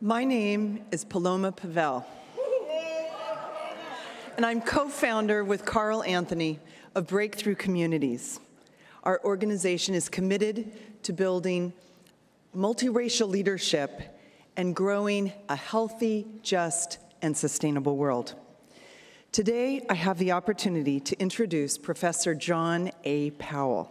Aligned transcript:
My 0.00 0.24
name 0.24 0.84
is 0.92 1.04
Paloma 1.04 1.50
Pavel, 1.50 2.06
and 4.36 4.46
I'm 4.46 4.60
co 4.60 4.88
founder 4.88 5.42
with 5.42 5.64
Carl 5.64 6.04
Anthony 6.04 6.60
of 6.94 7.08
Breakthrough 7.08 7.56
Communities. 7.56 8.38
Our 9.02 9.20
organization 9.24 9.96
is 9.96 10.08
committed 10.08 11.02
to 11.02 11.12
building 11.12 11.72
multiracial 12.56 13.28
leadership 13.28 14.16
and 14.56 14.72
growing 14.72 15.32
a 15.48 15.56
healthy, 15.56 16.28
just, 16.44 16.98
and 17.20 17.36
sustainable 17.36 17.96
world. 17.96 18.34
Today, 19.32 19.84
I 19.90 19.94
have 19.94 20.18
the 20.18 20.30
opportunity 20.30 21.00
to 21.00 21.18
introduce 21.18 21.76
Professor 21.76 22.36
John 22.36 22.92
A. 23.02 23.30
Powell, 23.32 23.90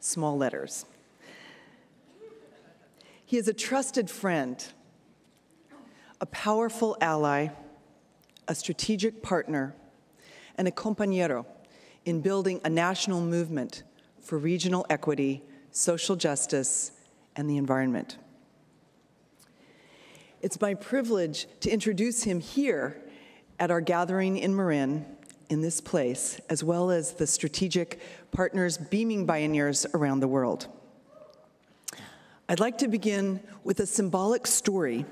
small 0.00 0.36
letters. 0.36 0.84
He 3.24 3.38
is 3.38 3.48
a 3.48 3.54
trusted 3.54 4.10
friend, 4.10 4.62
a 6.20 6.26
powerful 6.26 6.96
ally, 7.00 7.48
a 8.48 8.54
strategic 8.54 9.22
partner, 9.22 9.74
and 10.56 10.66
a 10.66 10.70
compañero 10.70 11.44
in 12.04 12.20
building 12.20 12.60
a 12.64 12.70
national 12.70 13.20
movement 13.20 13.82
for 14.20 14.38
regional 14.38 14.86
equity, 14.88 15.42
social 15.70 16.16
justice, 16.16 16.92
and 17.34 17.50
the 17.50 17.56
environment. 17.56 18.16
It's 20.40 20.60
my 20.60 20.74
privilege 20.74 21.46
to 21.60 21.70
introduce 21.70 22.22
him 22.22 22.40
here 22.40 23.02
at 23.58 23.70
our 23.70 23.80
gathering 23.80 24.36
in 24.36 24.54
Marin, 24.54 25.04
in 25.48 25.60
this 25.60 25.80
place, 25.80 26.40
as 26.48 26.64
well 26.64 26.90
as 26.90 27.12
the 27.12 27.26
strategic 27.26 28.00
partners 28.32 28.78
beaming 28.78 29.26
Bioneers 29.26 29.86
around 29.94 30.20
the 30.20 30.28
world. 30.28 30.66
I'd 32.48 32.60
like 32.60 32.78
to 32.78 32.88
begin 32.88 33.40
with 33.64 33.80
a 33.80 33.86
symbolic 33.86 34.46
story 34.46 35.04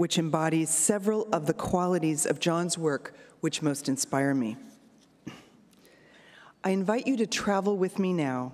which 0.00 0.16
embodies 0.16 0.70
several 0.70 1.28
of 1.30 1.44
the 1.44 1.52
qualities 1.52 2.24
of 2.24 2.40
John's 2.40 2.78
work 2.78 3.14
which 3.40 3.60
most 3.60 3.86
inspire 3.86 4.32
me. 4.32 4.56
I 6.64 6.70
invite 6.70 7.06
you 7.06 7.18
to 7.18 7.26
travel 7.26 7.76
with 7.76 7.98
me 7.98 8.14
now 8.14 8.52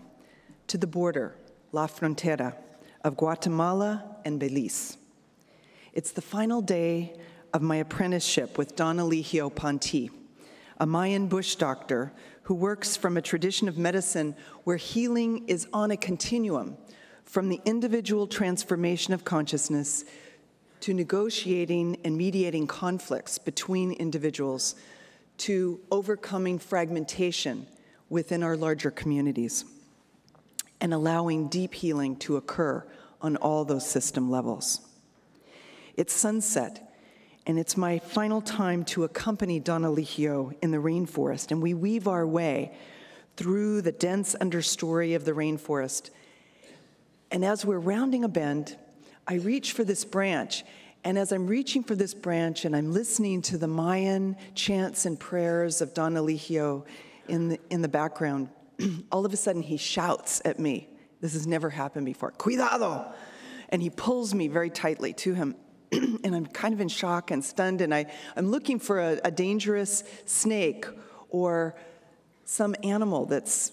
to 0.66 0.76
the 0.76 0.88
border, 0.88 1.36
La 1.70 1.86
Frontera, 1.86 2.56
of 3.04 3.16
Guatemala 3.16 4.16
and 4.24 4.40
Belize. 4.40 4.96
It's 5.92 6.10
the 6.10 6.20
final 6.20 6.60
day 6.60 7.16
of 7.54 7.62
my 7.62 7.76
apprenticeship 7.76 8.58
with 8.58 8.74
Don 8.74 8.96
Elijio 8.96 9.48
Panti, 9.48 10.10
a 10.80 10.84
Mayan 10.84 11.28
bush 11.28 11.54
doctor 11.54 12.12
who 12.42 12.54
works 12.54 12.96
from 12.96 13.16
a 13.16 13.22
tradition 13.22 13.68
of 13.68 13.78
medicine 13.78 14.34
where 14.64 14.78
healing 14.78 15.46
is 15.46 15.68
on 15.72 15.92
a 15.92 15.96
continuum 15.96 16.76
from 17.22 17.48
the 17.48 17.60
individual 17.64 18.26
transformation 18.26 19.14
of 19.14 19.24
consciousness 19.24 20.04
to 20.86 20.94
negotiating 20.94 21.98
and 22.04 22.16
mediating 22.16 22.64
conflicts 22.64 23.38
between 23.38 23.90
individuals 23.90 24.76
to 25.36 25.80
overcoming 25.90 26.60
fragmentation 26.60 27.66
within 28.08 28.40
our 28.44 28.56
larger 28.56 28.92
communities 28.92 29.64
and 30.80 30.94
allowing 30.94 31.48
deep 31.48 31.74
healing 31.74 32.14
to 32.14 32.36
occur 32.36 32.86
on 33.20 33.34
all 33.38 33.64
those 33.64 33.84
system 33.84 34.30
levels. 34.30 34.78
It's 35.96 36.12
sunset, 36.12 36.94
and 37.48 37.58
it's 37.58 37.76
my 37.76 37.98
final 37.98 38.40
time 38.40 38.84
to 38.84 39.02
accompany 39.02 39.58
Don 39.58 39.82
Elijio 39.82 40.54
in 40.62 40.70
the 40.70 40.78
rainforest, 40.78 41.50
and 41.50 41.60
we 41.60 41.74
weave 41.74 42.06
our 42.06 42.24
way 42.24 42.76
through 43.36 43.82
the 43.82 43.90
dense 43.90 44.36
understory 44.40 45.16
of 45.16 45.24
the 45.24 45.32
rainforest 45.32 46.10
and 47.30 47.44
as 47.44 47.64
we're 47.64 47.78
rounding 47.78 48.22
a 48.24 48.28
bend, 48.28 48.76
I 49.28 49.34
reach 49.34 49.72
for 49.72 49.84
this 49.84 50.04
branch. 50.04 50.64
And 51.04 51.18
as 51.18 51.32
I'm 51.32 51.46
reaching 51.46 51.82
for 51.82 51.94
this 51.94 52.14
branch 52.14 52.64
and 52.64 52.74
I'm 52.74 52.92
listening 52.92 53.42
to 53.42 53.58
the 53.58 53.68
Mayan 53.68 54.36
chants 54.54 55.06
and 55.06 55.18
prayers 55.18 55.80
of 55.80 55.94
Don 55.94 56.14
Elijio 56.14 56.84
in 57.28 57.48
the, 57.48 57.60
in 57.70 57.82
the 57.82 57.88
background, 57.88 58.48
all 59.12 59.24
of 59.24 59.32
a 59.32 59.36
sudden 59.36 59.62
he 59.62 59.76
shouts 59.76 60.42
at 60.44 60.58
me. 60.58 60.88
This 61.20 61.32
has 61.32 61.46
never 61.46 61.70
happened 61.70 62.06
before. 62.06 62.30
Cuidado! 62.32 63.06
And 63.68 63.82
he 63.82 63.90
pulls 63.90 64.34
me 64.34 64.48
very 64.48 64.70
tightly 64.70 65.12
to 65.14 65.34
him. 65.34 65.56
and 65.92 66.34
I'm 66.34 66.46
kind 66.46 66.74
of 66.74 66.80
in 66.80 66.88
shock 66.88 67.30
and 67.30 67.44
stunned, 67.44 67.80
and 67.80 67.94
I, 67.94 68.06
I'm 68.36 68.50
looking 68.50 68.78
for 68.78 69.00
a, 69.00 69.20
a 69.24 69.30
dangerous 69.30 70.04
snake 70.24 70.86
or 71.30 71.74
some 72.44 72.74
animal 72.82 73.26
that's 73.26 73.72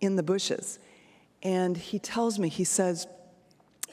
in 0.00 0.16
the 0.16 0.22
bushes. 0.22 0.78
And 1.42 1.76
he 1.76 1.98
tells 1.98 2.38
me, 2.38 2.48
he 2.48 2.64
says, 2.64 3.06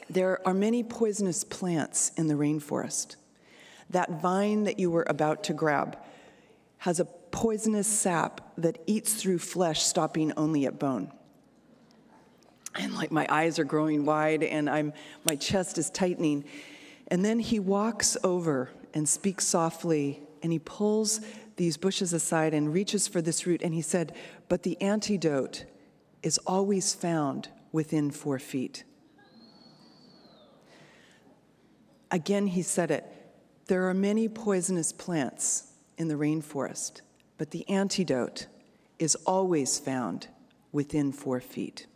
there 0.08 0.46
are 0.46 0.54
many 0.54 0.82
poisonous 0.82 1.44
plants 1.44 2.12
in 2.16 2.28
the 2.28 2.34
rainforest. 2.34 3.16
That 3.90 4.20
vine 4.20 4.64
that 4.64 4.78
you 4.78 4.90
were 4.90 5.06
about 5.08 5.44
to 5.44 5.52
grab 5.52 5.98
has 6.78 7.00
a 7.00 7.04
poisonous 7.04 7.86
sap 7.86 8.40
that 8.56 8.78
eats 8.86 9.14
through 9.14 9.38
flesh, 9.38 9.82
stopping 9.82 10.32
only 10.36 10.66
at 10.66 10.78
bone. 10.78 11.12
And 12.74 12.94
like 12.94 13.10
my 13.10 13.26
eyes 13.28 13.58
are 13.58 13.64
growing 13.64 14.04
wide 14.04 14.42
and 14.42 14.68
I'm, 14.68 14.92
my 15.24 15.36
chest 15.36 15.78
is 15.78 15.90
tightening. 15.90 16.44
And 17.08 17.24
then 17.24 17.38
he 17.38 17.58
walks 17.58 18.16
over 18.22 18.70
and 18.92 19.08
speaks 19.08 19.46
softly 19.46 20.22
and 20.42 20.52
he 20.52 20.58
pulls 20.58 21.20
these 21.56 21.76
bushes 21.76 22.12
aside 22.12 22.52
and 22.52 22.72
reaches 22.72 23.08
for 23.08 23.22
this 23.22 23.46
root. 23.46 23.62
And 23.62 23.72
he 23.72 23.82
said, 23.82 24.14
But 24.48 24.62
the 24.62 24.80
antidote 24.80 25.64
is 26.22 26.38
always 26.46 26.94
found 26.94 27.48
within 27.72 28.10
four 28.10 28.38
feet. 28.38 28.84
Again, 32.10 32.48
he 32.48 32.62
said 32.62 32.90
it 32.90 33.04
there 33.66 33.88
are 33.88 33.94
many 33.94 34.28
poisonous 34.28 34.92
plants 34.92 35.72
in 35.98 36.08
the 36.08 36.14
rainforest, 36.14 37.00
but 37.36 37.50
the 37.50 37.68
antidote 37.68 38.46
is 38.98 39.16
always 39.26 39.78
found 39.78 40.28
within 40.70 41.10
four 41.10 41.40
feet. 41.40 41.86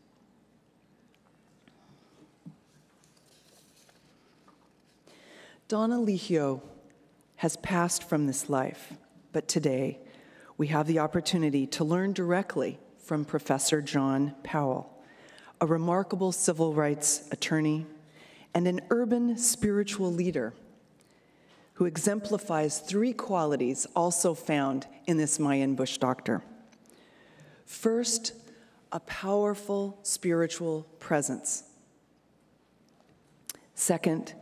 Don 5.68 5.90
Elijio 5.90 6.60
has 7.36 7.56
passed 7.58 8.02
from 8.08 8.26
this 8.26 8.50
life, 8.50 8.94
but 9.32 9.46
today 9.46 10.00
we 10.58 10.66
have 10.66 10.88
the 10.88 10.98
opportunity 10.98 11.66
to 11.68 11.84
learn 11.84 12.12
directly 12.12 12.80
from 12.98 13.24
Professor 13.24 13.80
John 13.80 14.34
Powell, 14.42 14.92
a 15.60 15.66
remarkable 15.66 16.32
civil 16.32 16.74
rights 16.74 17.28
attorney 17.30 17.86
and 18.54 18.66
an 18.66 18.80
urban 18.90 19.36
spiritual 19.36 20.12
leader 20.12 20.52
who 21.74 21.84
exemplifies 21.86 22.80
three 22.80 23.12
qualities 23.12 23.86
also 23.96 24.34
found 24.34 24.86
in 25.06 25.16
this 25.16 25.38
Mayan 25.38 25.74
bush 25.74 25.98
doctor. 25.98 26.42
First, 27.64 28.34
a 28.92 29.00
powerful 29.00 29.98
spiritual 30.02 30.82
presence. 30.98 31.64
Second, 33.74 34.34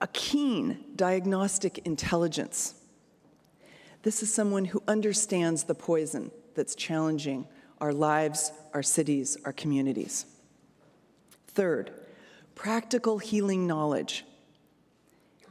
a 0.00 0.06
keen 0.06 0.84
diagnostic 0.96 1.78
intelligence 1.84 2.74
this 4.02 4.22
is 4.22 4.34
someone 4.34 4.64
who 4.64 4.82
understands 4.88 5.64
the 5.64 5.74
poison 5.74 6.32
that's 6.54 6.74
challenging 6.74 7.46
our 7.80 7.92
lives, 7.92 8.52
our 8.74 8.82
cities, 8.82 9.36
our 9.44 9.52
communities. 9.52 10.26
Third, 11.54 11.92
practical 12.54 13.18
healing 13.18 13.66
knowledge 13.66 14.24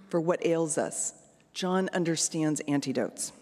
for 0.09 0.19
what 0.19 0.45
ails 0.45 0.77
us. 0.77 1.13
John 1.53 1.89
understands 1.93 2.61
antidotes. 2.67 3.33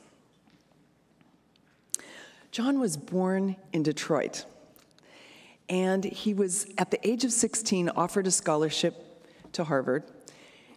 John 2.52 2.80
was 2.80 2.98
born 2.98 3.56
in 3.72 3.84
Detroit, 3.84 4.46
and 5.70 6.04
he 6.04 6.34
was, 6.34 6.66
at 6.78 6.90
the 6.90 7.08
age 7.08 7.24
of 7.24 7.32
16, 7.32 7.90
offered 7.90 8.26
a 8.26 8.32
scholarship 8.32 8.96
to 9.54 9.64
Harvard, 9.64 10.04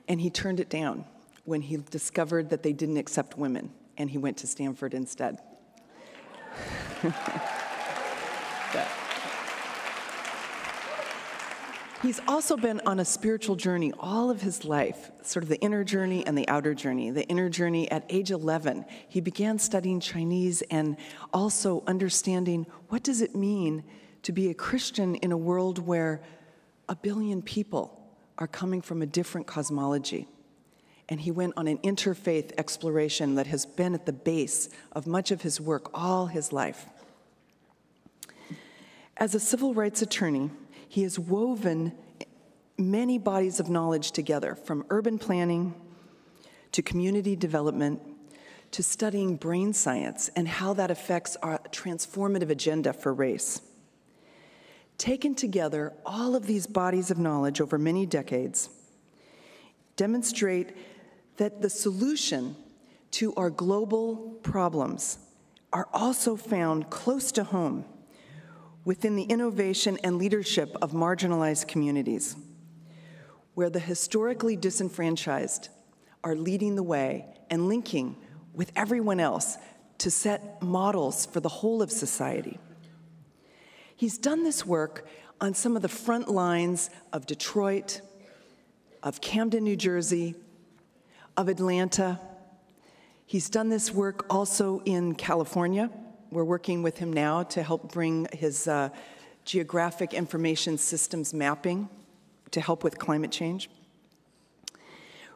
and 0.06 0.20
he 0.20 0.28
turned 0.28 0.60
it 0.60 0.68
down 0.68 1.06
when 1.44 1.62
he 1.62 1.78
discovered 1.90 2.50
that 2.50 2.62
they 2.62 2.72
didn't 2.72 2.98
accept 2.98 3.38
women 3.38 3.70
and 3.98 4.10
he 4.10 4.18
went 4.18 4.36
to 4.38 4.46
Stanford 4.46 4.94
instead. 4.94 5.38
He's 12.02 12.20
also 12.26 12.56
been 12.56 12.80
on 12.84 12.98
a 12.98 13.04
spiritual 13.04 13.54
journey 13.54 13.92
all 14.00 14.28
of 14.28 14.42
his 14.42 14.64
life, 14.64 15.12
sort 15.22 15.44
of 15.44 15.48
the 15.48 15.60
inner 15.60 15.84
journey 15.84 16.26
and 16.26 16.36
the 16.36 16.48
outer 16.48 16.74
journey. 16.74 17.10
The 17.10 17.22
inner 17.28 17.48
journey 17.48 17.88
at 17.92 18.04
age 18.08 18.32
11, 18.32 18.84
he 19.08 19.20
began 19.20 19.56
studying 19.60 20.00
Chinese 20.00 20.62
and 20.62 20.96
also 21.32 21.84
understanding 21.86 22.66
what 22.88 23.04
does 23.04 23.20
it 23.20 23.36
mean 23.36 23.84
to 24.24 24.32
be 24.32 24.50
a 24.50 24.54
Christian 24.54 25.14
in 25.16 25.30
a 25.30 25.36
world 25.36 25.78
where 25.78 26.20
a 26.88 26.96
billion 26.96 27.40
people 27.40 28.04
are 28.36 28.48
coming 28.48 28.82
from 28.82 29.00
a 29.00 29.06
different 29.06 29.46
cosmology 29.46 30.26
and 31.08 31.20
he 31.20 31.30
went 31.30 31.52
on 31.56 31.68
an 31.68 31.78
interfaith 31.78 32.52
exploration 32.58 33.36
that 33.36 33.46
has 33.46 33.64
been 33.64 33.94
at 33.94 34.06
the 34.06 34.12
base 34.12 34.68
of 34.90 35.06
much 35.06 35.30
of 35.30 35.42
his 35.42 35.60
work 35.60 35.88
all 35.94 36.26
his 36.26 36.52
life. 36.52 36.86
As 39.16 39.36
a 39.36 39.40
civil 39.40 39.72
rights 39.72 40.02
attorney, 40.02 40.50
he 40.92 41.04
has 41.04 41.18
woven 41.18 41.90
many 42.76 43.16
bodies 43.16 43.58
of 43.58 43.70
knowledge 43.70 44.12
together, 44.12 44.54
from 44.54 44.84
urban 44.90 45.18
planning 45.18 45.74
to 46.70 46.82
community 46.82 47.34
development 47.34 47.98
to 48.72 48.82
studying 48.82 49.36
brain 49.36 49.72
science 49.72 50.28
and 50.36 50.46
how 50.46 50.74
that 50.74 50.90
affects 50.90 51.34
our 51.36 51.58
transformative 51.70 52.50
agenda 52.50 52.92
for 52.92 53.14
race. 53.14 53.62
Taken 54.98 55.34
together, 55.34 55.94
all 56.04 56.36
of 56.36 56.46
these 56.46 56.66
bodies 56.66 57.10
of 57.10 57.16
knowledge 57.16 57.62
over 57.62 57.78
many 57.78 58.04
decades 58.04 58.68
demonstrate 59.96 60.76
that 61.38 61.62
the 61.62 61.70
solution 61.70 62.54
to 63.12 63.34
our 63.36 63.48
global 63.48 64.38
problems 64.42 65.16
are 65.72 65.88
also 65.94 66.36
found 66.36 66.90
close 66.90 67.32
to 67.32 67.44
home 67.44 67.86
within 68.84 69.16
the 69.16 69.24
innovation 69.24 69.98
and 70.02 70.18
leadership 70.18 70.76
of 70.82 70.92
marginalized 70.92 71.68
communities, 71.68 72.36
where 73.54 73.70
the 73.70 73.78
historically 73.78 74.56
disenfranchised 74.56 75.68
are 76.24 76.34
leading 76.34 76.74
the 76.74 76.82
way 76.82 77.26
and 77.50 77.68
linking 77.68 78.16
with 78.54 78.72
everyone 78.76 79.20
else 79.20 79.56
to 79.98 80.10
set 80.10 80.62
models 80.62 81.26
for 81.26 81.40
the 81.40 81.48
whole 81.48 81.82
of 81.82 81.90
society. 81.90 82.58
He's 83.94 84.18
done 84.18 84.42
this 84.42 84.66
work 84.66 85.06
on 85.40 85.54
some 85.54 85.76
of 85.76 85.82
the 85.82 85.88
front 85.88 86.28
lines 86.28 86.90
of 87.12 87.26
Detroit, 87.26 88.00
of 89.02 89.20
Camden, 89.20 89.64
New 89.64 89.76
Jersey, 89.76 90.34
of 91.36 91.48
Atlanta. 91.48 92.20
He's 93.26 93.48
done 93.48 93.68
this 93.68 93.92
work 93.92 94.26
also 94.28 94.80
in 94.84 95.14
California. 95.14 95.90
We're 96.32 96.44
working 96.44 96.82
with 96.82 96.96
him 96.96 97.12
now 97.12 97.42
to 97.42 97.62
help 97.62 97.92
bring 97.92 98.26
his 98.32 98.66
uh, 98.66 98.88
geographic 99.44 100.14
information 100.14 100.78
systems 100.78 101.34
mapping 101.34 101.90
to 102.52 102.60
help 102.62 102.82
with 102.82 102.98
climate 102.98 103.30
change. 103.30 103.68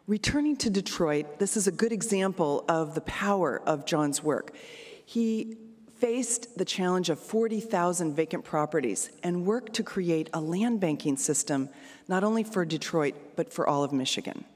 Returning 0.07 0.57
to 0.57 0.71
Detroit, 0.71 1.39
this 1.39 1.55
is 1.55 1.67
a 1.67 1.71
good 1.71 1.93
example 1.93 2.65
of 2.67 2.95
the 2.95 3.03
power 3.03 3.61
of 3.67 3.85
John's 3.85 4.23
work. 4.23 4.57
He 5.05 5.59
faced 5.99 6.57
the 6.57 6.65
challenge 6.65 7.11
of 7.11 7.21
40,000 7.21 8.17
vacant 8.17 8.47
properties 8.47 9.11
and 9.23 9.45
worked 9.45 9.75
to 9.75 9.83
create 9.83 10.31
a 10.33 10.41
land 10.41 10.81
banking 10.81 11.19
system 11.19 11.69
not 12.09 12.25
only 12.25 12.43
for 12.43 12.65
Detroit, 12.65 13.15
but 13.37 13.53
for 13.53 13.69
all 13.69 13.85
of 13.85 13.93
Michigan. 13.93 14.47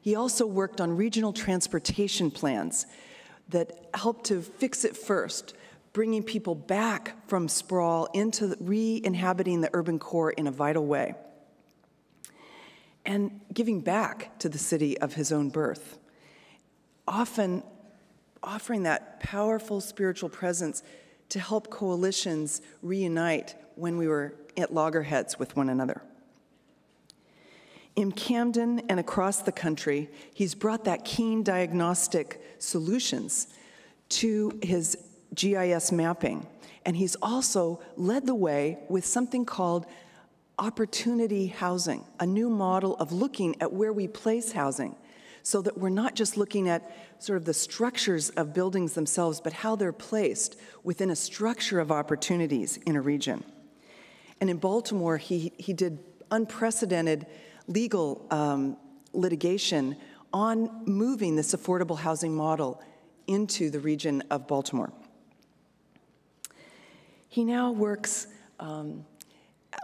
He 0.00 0.14
also 0.14 0.46
worked 0.46 0.80
on 0.80 0.96
regional 0.96 1.32
transportation 1.32 2.30
plans 2.30 2.86
that 3.48 3.88
helped 3.94 4.24
to 4.26 4.40
fix 4.40 4.84
it 4.84 4.96
first, 4.96 5.54
bringing 5.94 6.22
people 6.22 6.54
back 6.54 7.16
from 7.28 7.48
sprawl 7.48 8.06
into 8.12 8.54
re 8.60 9.00
inhabiting 9.02 9.62
the 9.62 9.70
urban 9.72 9.98
core 9.98 10.32
in 10.32 10.46
a 10.46 10.50
vital 10.50 10.84
way 10.84 11.14
and 13.06 13.40
giving 13.52 13.80
back 13.80 14.38
to 14.38 14.48
the 14.48 14.58
city 14.58 14.98
of 14.98 15.14
his 15.14 15.30
own 15.30 15.50
birth. 15.50 15.98
Often 17.06 17.62
offering 18.42 18.82
that 18.82 19.20
powerful 19.20 19.80
spiritual 19.80 20.28
presence 20.28 20.82
to 21.28 21.38
help 21.38 21.70
coalitions 21.70 22.60
reunite 22.82 23.54
when 23.76 23.96
we 23.96 24.08
were 24.08 24.34
at 24.56 24.72
loggerheads 24.72 25.38
with 25.38 25.56
one 25.56 25.68
another. 25.68 26.02
In 27.96 28.10
Camden 28.10 28.80
and 28.88 28.98
across 28.98 29.42
the 29.42 29.52
country, 29.52 30.10
he's 30.32 30.54
brought 30.54 30.84
that 30.84 31.04
keen 31.04 31.42
diagnostic 31.42 32.40
solutions 32.58 33.48
to 34.08 34.58
his 34.62 34.96
GIS 35.34 35.92
mapping. 35.92 36.46
And 36.84 36.96
he's 36.96 37.16
also 37.16 37.80
led 37.96 38.26
the 38.26 38.34
way 38.34 38.78
with 38.88 39.04
something 39.06 39.44
called 39.44 39.86
opportunity 40.58 41.48
housing, 41.48 42.04
a 42.20 42.26
new 42.26 42.48
model 42.48 42.96
of 42.96 43.12
looking 43.12 43.60
at 43.60 43.72
where 43.72 43.92
we 43.92 44.06
place 44.06 44.52
housing 44.52 44.94
so 45.42 45.60
that 45.60 45.76
we're 45.76 45.90
not 45.90 46.14
just 46.14 46.36
looking 46.36 46.68
at 46.68 46.90
sort 47.18 47.36
of 47.36 47.44
the 47.44 47.54
structures 47.54 48.30
of 48.30 48.54
buildings 48.54 48.94
themselves, 48.94 49.40
but 49.40 49.52
how 49.52 49.76
they're 49.76 49.92
placed 49.92 50.56
within 50.82 51.10
a 51.10 51.16
structure 51.16 51.80
of 51.80 51.92
opportunities 51.92 52.78
in 52.86 52.96
a 52.96 53.00
region. 53.00 53.44
And 54.40 54.48
in 54.48 54.56
Baltimore, 54.56 55.18
he, 55.18 55.52
he 55.58 55.74
did 55.74 55.98
unprecedented 56.30 57.26
legal 57.66 58.26
um, 58.30 58.76
litigation 59.12 59.96
on 60.32 60.84
moving 60.86 61.36
this 61.36 61.54
affordable 61.54 61.98
housing 61.98 62.34
model 62.34 62.82
into 63.26 63.70
the 63.70 63.80
region 63.80 64.22
of 64.30 64.48
Baltimore. 64.48 64.92
He 67.34 67.42
now 67.42 67.72
works 67.72 68.28
um, 68.60 69.04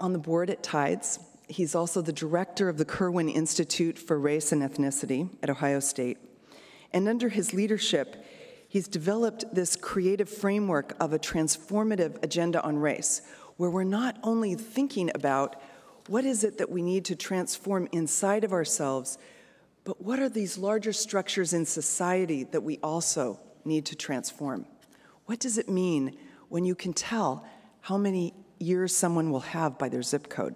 on 0.00 0.12
the 0.12 0.20
board 0.20 0.50
at 0.50 0.62
Tides. 0.62 1.18
He's 1.48 1.74
also 1.74 2.00
the 2.00 2.12
director 2.12 2.68
of 2.68 2.78
the 2.78 2.84
Kirwan 2.84 3.28
Institute 3.28 3.98
for 3.98 4.20
Race 4.20 4.52
and 4.52 4.62
Ethnicity 4.62 5.28
at 5.42 5.50
Ohio 5.50 5.80
State. 5.80 6.18
And 6.92 7.08
under 7.08 7.28
his 7.28 7.52
leadership, 7.52 8.24
he's 8.68 8.86
developed 8.86 9.52
this 9.52 9.74
creative 9.74 10.28
framework 10.28 10.94
of 11.00 11.12
a 11.12 11.18
transformative 11.18 12.22
agenda 12.22 12.62
on 12.62 12.78
race, 12.78 13.20
where 13.56 13.68
we're 13.68 13.82
not 13.82 14.16
only 14.22 14.54
thinking 14.54 15.10
about 15.12 15.60
what 16.06 16.24
is 16.24 16.44
it 16.44 16.58
that 16.58 16.70
we 16.70 16.82
need 16.82 17.04
to 17.06 17.16
transform 17.16 17.88
inside 17.90 18.44
of 18.44 18.52
ourselves, 18.52 19.18
but 19.82 20.00
what 20.00 20.20
are 20.20 20.28
these 20.28 20.56
larger 20.56 20.92
structures 20.92 21.52
in 21.52 21.66
society 21.66 22.44
that 22.44 22.62
we 22.62 22.78
also 22.80 23.40
need 23.64 23.86
to 23.86 23.96
transform? 23.96 24.66
What 25.26 25.40
does 25.40 25.58
it 25.58 25.68
mean 25.68 26.16
when 26.50 26.64
you 26.64 26.74
can 26.74 26.92
tell 26.92 27.46
how 27.80 27.96
many 27.96 28.34
years 28.58 28.94
someone 28.94 29.30
will 29.30 29.40
have 29.40 29.78
by 29.78 29.88
their 29.88 30.02
zip 30.02 30.28
code? 30.28 30.54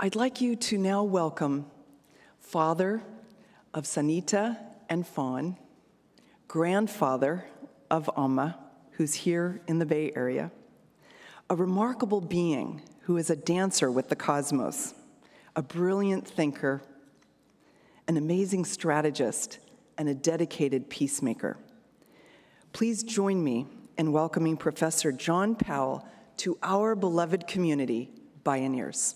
I'd 0.00 0.16
like 0.16 0.40
you 0.40 0.56
to 0.56 0.78
now 0.78 1.04
welcome 1.04 1.66
father 2.40 3.02
of 3.72 3.84
Sanita 3.84 4.58
and 4.88 5.06
Fawn, 5.06 5.56
grandfather 6.48 7.44
of 7.90 8.10
Amma, 8.16 8.58
who's 8.92 9.14
here 9.14 9.60
in 9.68 9.78
the 9.78 9.86
Bay 9.86 10.10
Area, 10.16 10.50
a 11.50 11.54
remarkable 11.54 12.22
being 12.22 12.82
who 13.02 13.18
is 13.18 13.28
a 13.28 13.36
dancer 13.36 13.90
with 13.90 14.08
the 14.08 14.16
cosmos, 14.16 14.94
a 15.54 15.62
brilliant 15.62 16.26
thinker, 16.26 16.82
an 18.08 18.16
amazing 18.16 18.64
strategist, 18.64 19.58
and 19.98 20.08
a 20.08 20.14
dedicated 20.14 20.88
peacemaker. 20.88 21.58
Please 22.74 23.04
join 23.04 23.42
me 23.44 23.68
in 23.96 24.10
welcoming 24.10 24.56
Professor 24.56 25.12
John 25.12 25.54
Powell 25.54 26.04
to 26.38 26.58
our 26.60 26.96
beloved 26.96 27.46
community, 27.46 28.10
Bioneers. 28.44 29.14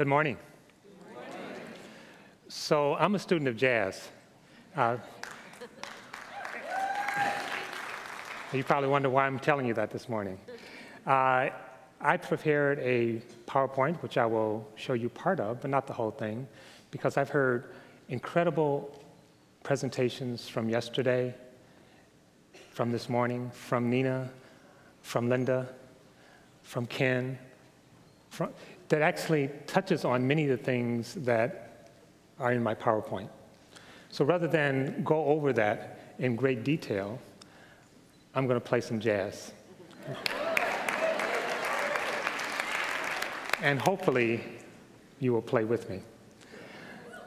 Good 0.00 0.08
morning. 0.08 0.38
So 2.48 2.94
I'm 2.94 3.14
a 3.14 3.18
student 3.18 3.48
of 3.48 3.56
jazz. 3.58 4.08
Uh, 4.74 4.96
you 8.50 8.64
probably 8.64 8.88
wonder 8.88 9.10
why 9.10 9.26
I'm 9.26 9.38
telling 9.38 9.66
you 9.66 9.74
that 9.74 9.90
this 9.90 10.08
morning. 10.08 10.38
Uh, 11.06 11.50
I 12.00 12.16
prepared 12.16 12.78
a 12.78 13.20
PowerPoint, 13.46 14.02
which 14.02 14.16
I 14.16 14.24
will 14.24 14.66
show 14.74 14.94
you 14.94 15.10
part 15.10 15.38
of, 15.38 15.60
but 15.60 15.70
not 15.70 15.86
the 15.86 15.92
whole 15.92 16.12
thing, 16.12 16.48
because 16.90 17.18
I've 17.18 17.28
heard 17.28 17.74
incredible 18.08 18.98
presentations 19.64 20.48
from 20.48 20.70
yesterday, 20.70 21.34
from 22.70 22.90
this 22.90 23.10
morning, 23.10 23.50
from 23.50 23.90
Nina, 23.90 24.30
from 25.02 25.28
Linda, 25.28 25.68
from 26.62 26.86
Ken, 26.86 27.38
from, 28.30 28.48
that 28.90 29.02
actually 29.02 29.50
touches 29.66 30.04
on 30.04 30.26
many 30.26 30.48
of 30.48 30.50
the 30.50 30.64
things 30.64 31.14
that 31.14 31.90
are 32.38 32.52
in 32.52 32.62
my 32.62 32.74
PowerPoint. 32.74 33.28
So 34.10 34.24
rather 34.24 34.48
than 34.48 35.02
go 35.04 35.24
over 35.26 35.52
that 35.52 36.14
in 36.18 36.34
great 36.34 36.64
detail, 36.64 37.18
I'm 38.34 38.46
going 38.46 38.60
to 38.60 38.66
play 38.66 38.80
some 38.80 38.98
jazz. 38.98 39.52
and 43.62 43.80
hopefully, 43.80 44.42
you 45.20 45.32
will 45.32 45.42
play 45.42 45.64
with 45.64 45.88
me. 45.88 46.00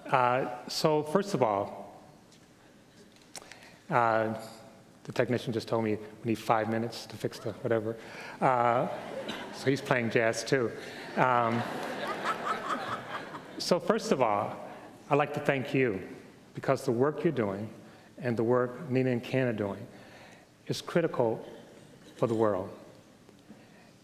Uh, 0.10 0.48
so, 0.68 1.04
first 1.04 1.34
of 1.34 1.42
all, 1.42 2.04
uh, 3.90 4.34
the 5.06 5.12
technician 5.14 5.54
just 5.54 5.68
told 5.70 5.86
me 5.86 5.96
we 6.24 6.32
need 6.32 6.40
five 6.40 6.70
minutes 6.70 7.06
to 7.06 7.16
fix 7.16 7.40
the 7.40 7.52
whatever. 7.54 7.96
Uh, 8.42 8.88
so 9.64 9.70
he's 9.70 9.80
playing 9.80 10.10
jazz 10.10 10.44
too. 10.44 10.70
Um, 11.16 11.64
so 13.60 13.80
first 13.80 14.12
of 14.12 14.22
all, 14.22 14.54
I'd 15.10 15.16
like 15.16 15.34
to 15.36 15.40
thank 15.40 15.74
you 15.74 16.02
because 16.54 16.84
the 16.84 16.92
work 16.92 17.24
you're 17.24 17.32
doing 17.32 17.70
and 18.22 18.36
the 18.36 18.44
work 18.44 18.90
Nina 18.90 19.12
and 19.12 19.24
Ken 19.24 19.48
are 19.48 19.54
doing 19.54 19.80
is 20.68 20.82
critical 20.82 21.42
for 22.18 22.28
the 22.28 22.34
world. 22.34 22.70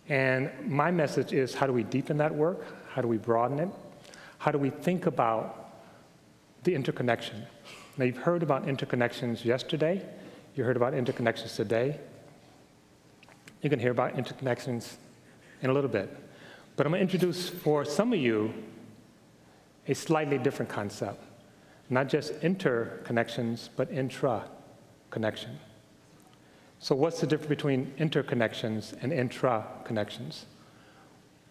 And 0.08 0.50
my 0.66 0.92
message 0.92 1.34
is 1.34 1.54
how 1.54 1.68
do 1.68 1.74
we 1.74 1.84
deepen 1.84 2.16
that 2.20 2.34
work? 2.34 2.66
How 2.92 3.02
do 3.02 3.10
we 3.10 3.18
broaden 3.18 3.60
it? 3.60 3.70
How 4.38 4.52
do 4.52 4.58
we 4.58 4.70
think 4.70 5.08
about 5.08 5.74
the 6.64 6.74
interconnection? 6.74 7.46
Now, 7.98 8.06
you've 8.06 8.18
heard 8.18 8.44
about 8.44 8.66
interconnections 8.66 9.44
yesterday, 9.44 10.06
you 10.56 10.64
heard 10.64 10.78
about 10.78 10.94
interconnections 10.94 11.54
today. 11.58 12.00
You 13.62 13.70
can 13.70 13.80
hear 13.80 13.92
about 13.92 14.16
interconnections 14.16 14.96
in 15.62 15.70
a 15.70 15.74
little 15.74 15.90
bit. 15.90 16.16
But 16.76 16.86
I'm 16.86 16.94
going 16.94 17.06
to 17.06 17.14
introduce 17.14 17.50
for 17.50 17.84
some 17.84 18.14
of 18.14 18.20
you 18.20 18.54
a 19.88 19.96
slightly 19.96 20.38
different 20.38 20.70
concept. 20.70 21.24
Not 21.90 22.08
just 22.08 22.34
interconnections, 22.42 23.70
but 23.76 23.92
intra 23.92 24.44
connection. 25.10 25.60
So, 26.80 26.96
what's 26.96 27.20
the 27.20 27.28
difference 27.28 27.50
between 27.50 27.94
interconnections 27.98 28.94
and 29.02 29.12
intra 29.12 29.66
connections? 29.84 30.46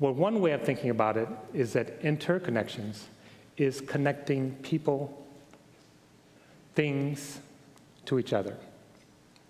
Well, 0.00 0.12
one 0.12 0.40
way 0.40 0.52
of 0.52 0.62
thinking 0.62 0.90
about 0.90 1.16
it 1.16 1.28
is 1.52 1.72
that 1.72 2.00
interconnections 2.02 3.02
is 3.56 3.80
connecting 3.80 4.54
people, 4.62 5.26
things 6.74 7.40
to 8.06 8.18
each 8.18 8.32
other, 8.32 8.56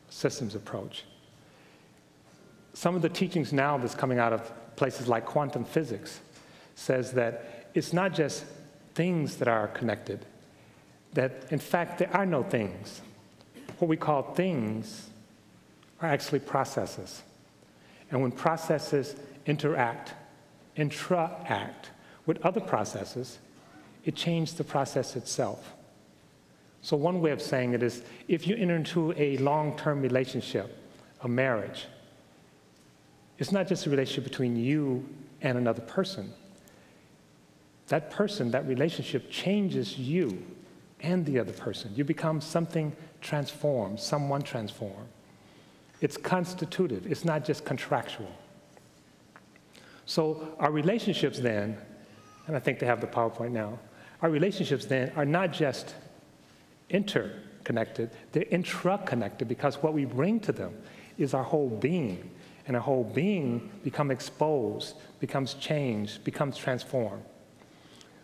systems 0.08 0.54
approach. 0.54 1.04
Some 2.78 2.94
of 2.94 3.02
the 3.02 3.08
teachings 3.08 3.52
now 3.52 3.76
that's 3.76 3.96
coming 3.96 4.20
out 4.20 4.32
of 4.32 4.52
places 4.76 5.08
like 5.08 5.26
quantum 5.26 5.64
physics 5.64 6.20
says 6.76 7.10
that 7.14 7.66
it's 7.74 7.92
not 7.92 8.14
just 8.14 8.44
things 8.94 9.34
that 9.38 9.48
are 9.48 9.66
connected, 9.66 10.24
that 11.14 11.42
in 11.50 11.58
fact 11.58 11.98
there 11.98 12.16
are 12.16 12.24
no 12.24 12.44
things. 12.44 13.00
What 13.80 13.88
we 13.88 13.96
call 13.96 14.32
things 14.32 15.10
are 16.00 16.08
actually 16.08 16.38
processes. 16.38 17.22
And 18.12 18.22
when 18.22 18.30
processes 18.30 19.16
interact, 19.44 20.14
interact 20.76 21.90
with 22.26 22.40
other 22.46 22.60
processes, 22.60 23.40
it 24.04 24.14
changes 24.14 24.54
the 24.54 24.62
process 24.62 25.16
itself. 25.16 25.74
So, 26.82 26.96
one 26.96 27.20
way 27.20 27.32
of 27.32 27.42
saying 27.42 27.72
it 27.72 27.82
is 27.82 28.04
if 28.28 28.46
you 28.46 28.54
enter 28.54 28.76
into 28.76 29.12
a 29.16 29.36
long 29.38 29.76
term 29.76 30.00
relationship, 30.00 30.78
a 31.22 31.28
marriage, 31.28 31.88
it's 33.38 33.52
not 33.52 33.68
just 33.68 33.86
a 33.86 33.90
relationship 33.90 34.24
between 34.24 34.56
you 34.56 35.08
and 35.40 35.56
another 35.56 35.82
person. 35.82 36.32
That 37.88 38.10
person, 38.10 38.50
that 38.50 38.66
relationship 38.66 39.30
changes 39.30 39.98
you 39.98 40.44
and 41.00 41.24
the 41.24 41.38
other 41.38 41.52
person. 41.52 41.92
You 41.94 42.04
become 42.04 42.40
something 42.40 42.94
transformed, 43.20 44.00
someone 44.00 44.42
transformed. 44.42 45.08
It's 46.00 46.16
constitutive, 46.16 47.10
it's 47.10 47.24
not 47.24 47.44
just 47.44 47.64
contractual. 47.64 48.30
So, 50.06 50.54
our 50.58 50.70
relationships 50.70 51.38
then, 51.38 51.76
and 52.46 52.56
I 52.56 52.60
think 52.60 52.78
they 52.78 52.86
have 52.86 53.00
the 53.00 53.06
PowerPoint 53.06 53.50
now, 53.50 53.78
our 54.22 54.30
relationships 54.30 54.86
then 54.86 55.12
are 55.16 55.24
not 55.24 55.52
just 55.52 55.94
interconnected, 56.90 58.10
they're 58.32 58.46
intra-connected 58.50 59.48
because 59.48 59.82
what 59.82 59.92
we 59.92 60.04
bring 60.04 60.40
to 60.40 60.52
them 60.52 60.74
is 61.18 61.34
our 61.34 61.42
whole 61.44 61.68
being. 61.68 62.30
And 62.68 62.76
our 62.76 62.82
whole 62.82 63.02
being 63.02 63.70
becomes 63.82 64.12
exposed, 64.12 64.94
becomes 65.20 65.54
changed, 65.54 66.22
becomes 66.22 66.56
transformed. 66.56 67.24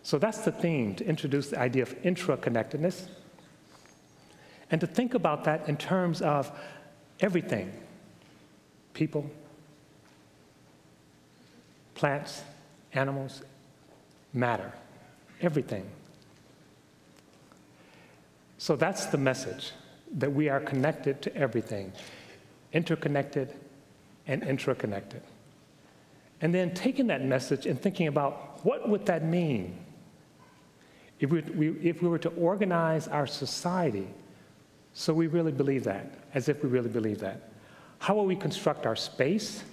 So 0.03 0.19
that's 0.19 0.37
the 0.39 0.51
theme 0.51 0.93
to 0.95 1.05
introduce 1.05 1.49
the 1.49 1.59
idea 1.59 1.81
of 1.81 1.95
intra-connectedness 2.05 3.07
and 4.69 4.79
to 4.81 4.87
think 4.87 5.15
about 5.15 5.45
that 5.45 5.67
in 5.67 5.77
terms 5.77 6.21
of 6.21 6.51
everything 7.19 7.73
people, 8.93 9.29
plants, 11.95 12.43
animals, 12.93 13.41
matter, 14.31 14.71
everything. 15.41 15.85
So 18.57 18.75
that's 18.75 19.07
the 19.07 19.17
message 19.17 19.71
that 20.13 20.31
we 20.31 20.49
are 20.49 20.59
connected 20.59 21.21
to 21.23 21.35
everything, 21.35 21.91
interconnected 22.71 23.53
and 24.27 24.43
intraconnected. 24.43 25.21
And 26.41 26.53
then 26.53 26.73
taking 26.73 27.07
that 27.07 27.23
message 27.23 27.65
and 27.65 27.81
thinking 27.81 28.07
about 28.07 28.65
what 28.65 28.87
would 28.89 29.05
that 29.05 29.23
mean 29.23 29.77
if 31.19 31.29
we, 31.29 31.41
we, 31.41 31.69
if 31.81 32.01
we 32.01 32.09
were 32.09 32.19
to 32.19 32.29
organize 32.29 33.07
our 33.07 33.25
society 33.25 34.07
so 34.93 35.13
we 35.13 35.27
really 35.27 35.51
believe 35.51 35.83
that, 35.85 36.13
as 36.33 36.49
if 36.49 36.63
we 36.63 36.69
really 36.69 36.89
believe 36.89 37.19
that, 37.19 37.49
how 37.99 38.15
will 38.15 38.25
we 38.25 38.35
construct 38.35 38.85
our 38.85 38.95
space? 38.95 39.63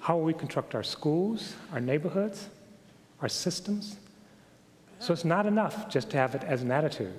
How 0.00 0.16
will 0.16 0.24
we 0.24 0.34
construct 0.34 0.74
our 0.74 0.82
schools, 0.82 1.54
our 1.72 1.80
neighborhoods, 1.80 2.48
our 3.20 3.28
systems? 3.28 3.96
So 4.98 5.12
it's 5.12 5.24
not 5.24 5.46
enough 5.46 5.88
just 5.88 6.10
to 6.10 6.18
have 6.18 6.34
it 6.34 6.44
as 6.44 6.62
an 6.62 6.70
attitude. 6.70 7.14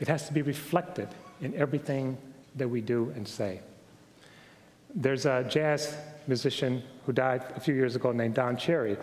It 0.00 0.08
has 0.08 0.26
to 0.26 0.32
be 0.32 0.42
reflected 0.42 1.08
in 1.40 1.54
everything 1.54 2.18
that 2.56 2.68
we 2.68 2.80
do 2.80 3.12
and 3.16 3.26
say. 3.26 3.60
There's 4.94 5.26
a 5.26 5.44
jazz 5.48 5.96
musician 6.26 6.82
who 7.04 7.12
died 7.12 7.44
a 7.56 7.60
few 7.60 7.74
years 7.74 7.96
ago 7.96 8.12
named 8.12 8.34
Don 8.34 8.56
Cherry. 8.56 8.96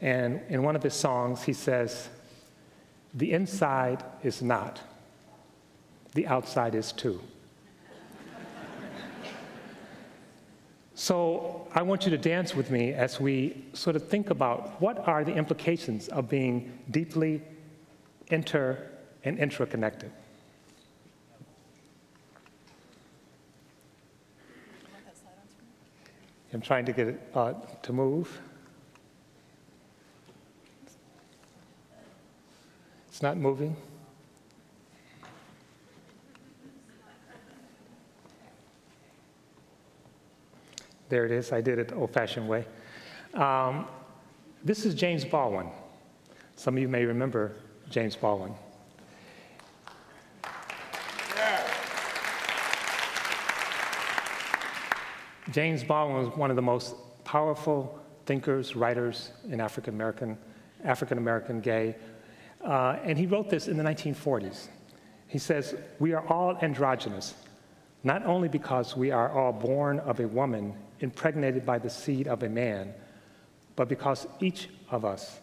And 0.00 0.40
in 0.48 0.62
one 0.62 0.76
of 0.76 0.82
his 0.82 0.94
songs, 0.94 1.42
he 1.42 1.52
says, 1.52 2.08
The 3.14 3.32
inside 3.32 4.04
is 4.22 4.42
not, 4.42 4.80
the 6.14 6.26
outside 6.26 6.74
is 6.74 6.92
too. 6.92 7.20
so 10.94 11.68
I 11.74 11.82
want 11.82 12.04
you 12.04 12.10
to 12.10 12.18
dance 12.18 12.54
with 12.54 12.70
me 12.70 12.92
as 12.92 13.20
we 13.20 13.64
sort 13.72 13.96
of 13.96 14.08
think 14.08 14.30
about 14.30 14.80
what 14.80 15.06
are 15.08 15.24
the 15.24 15.34
implications 15.34 16.08
of 16.08 16.28
being 16.28 16.78
deeply 16.90 17.42
inter 18.28 18.88
and 19.24 19.38
intra-connected. 19.38 20.12
I'm 26.52 26.60
trying 26.60 26.86
to 26.86 26.92
get 26.92 27.08
it 27.08 27.20
uh, 27.34 27.52
to 27.82 27.92
move. 27.92 28.40
It's 33.08 33.22
not 33.22 33.36
moving. 33.36 33.76
There 41.08 41.24
it 41.24 41.32
is. 41.32 41.52
I 41.52 41.60
did 41.60 41.78
it 41.78 41.88
the 41.88 41.94
old 41.96 42.12
fashioned 42.12 42.48
way. 42.48 42.64
Um, 43.34 43.86
this 44.64 44.84
is 44.84 44.94
James 44.94 45.24
Baldwin. 45.24 45.68
Some 46.56 46.76
of 46.76 46.80
you 46.80 46.88
may 46.88 47.04
remember 47.04 47.56
James 47.90 48.16
Baldwin. 48.16 48.54
James 55.50 55.82
Baldwin 55.82 56.26
was 56.26 56.36
one 56.36 56.50
of 56.50 56.56
the 56.56 56.62
most 56.62 56.94
powerful 57.24 57.98
thinkers, 58.26 58.76
writers 58.76 59.32
in 59.50 59.60
African 59.60 59.94
American, 59.94 60.38
African 60.84 61.18
American 61.18 61.60
gay 61.60 61.96
uh, 62.64 62.98
and 63.04 63.18
he 63.18 63.26
wrote 63.26 63.48
this 63.50 63.68
in 63.68 63.76
the 63.76 63.84
1940s. 63.84 64.68
He 65.26 65.38
says, 65.38 65.74
We 65.98 66.12
are 66.12 66.26
all 66.26 66.56
androgynous, 66.62 67.34
not 68.02 68.24
only 68.24 68.48
because 68.48 68.96
we 68.96 69.10
are 69.10 69.30
all 69.30 69.52
born 69.52 70.00
of 70.00 70.20
a 70.20 70.28
woman 70.28 70.74
impregnated 71.00 71.64
by 71.64 71.78
the 71.78 71.90
seed 71.90 72.26
of 72.26 72.42
a 72.42 72.48
man, 72.48 72.92
but 73.76 73.88
because 73.88 74.26
each 74.40 74.68
of 74.90 75.04
us, 75.04 75.38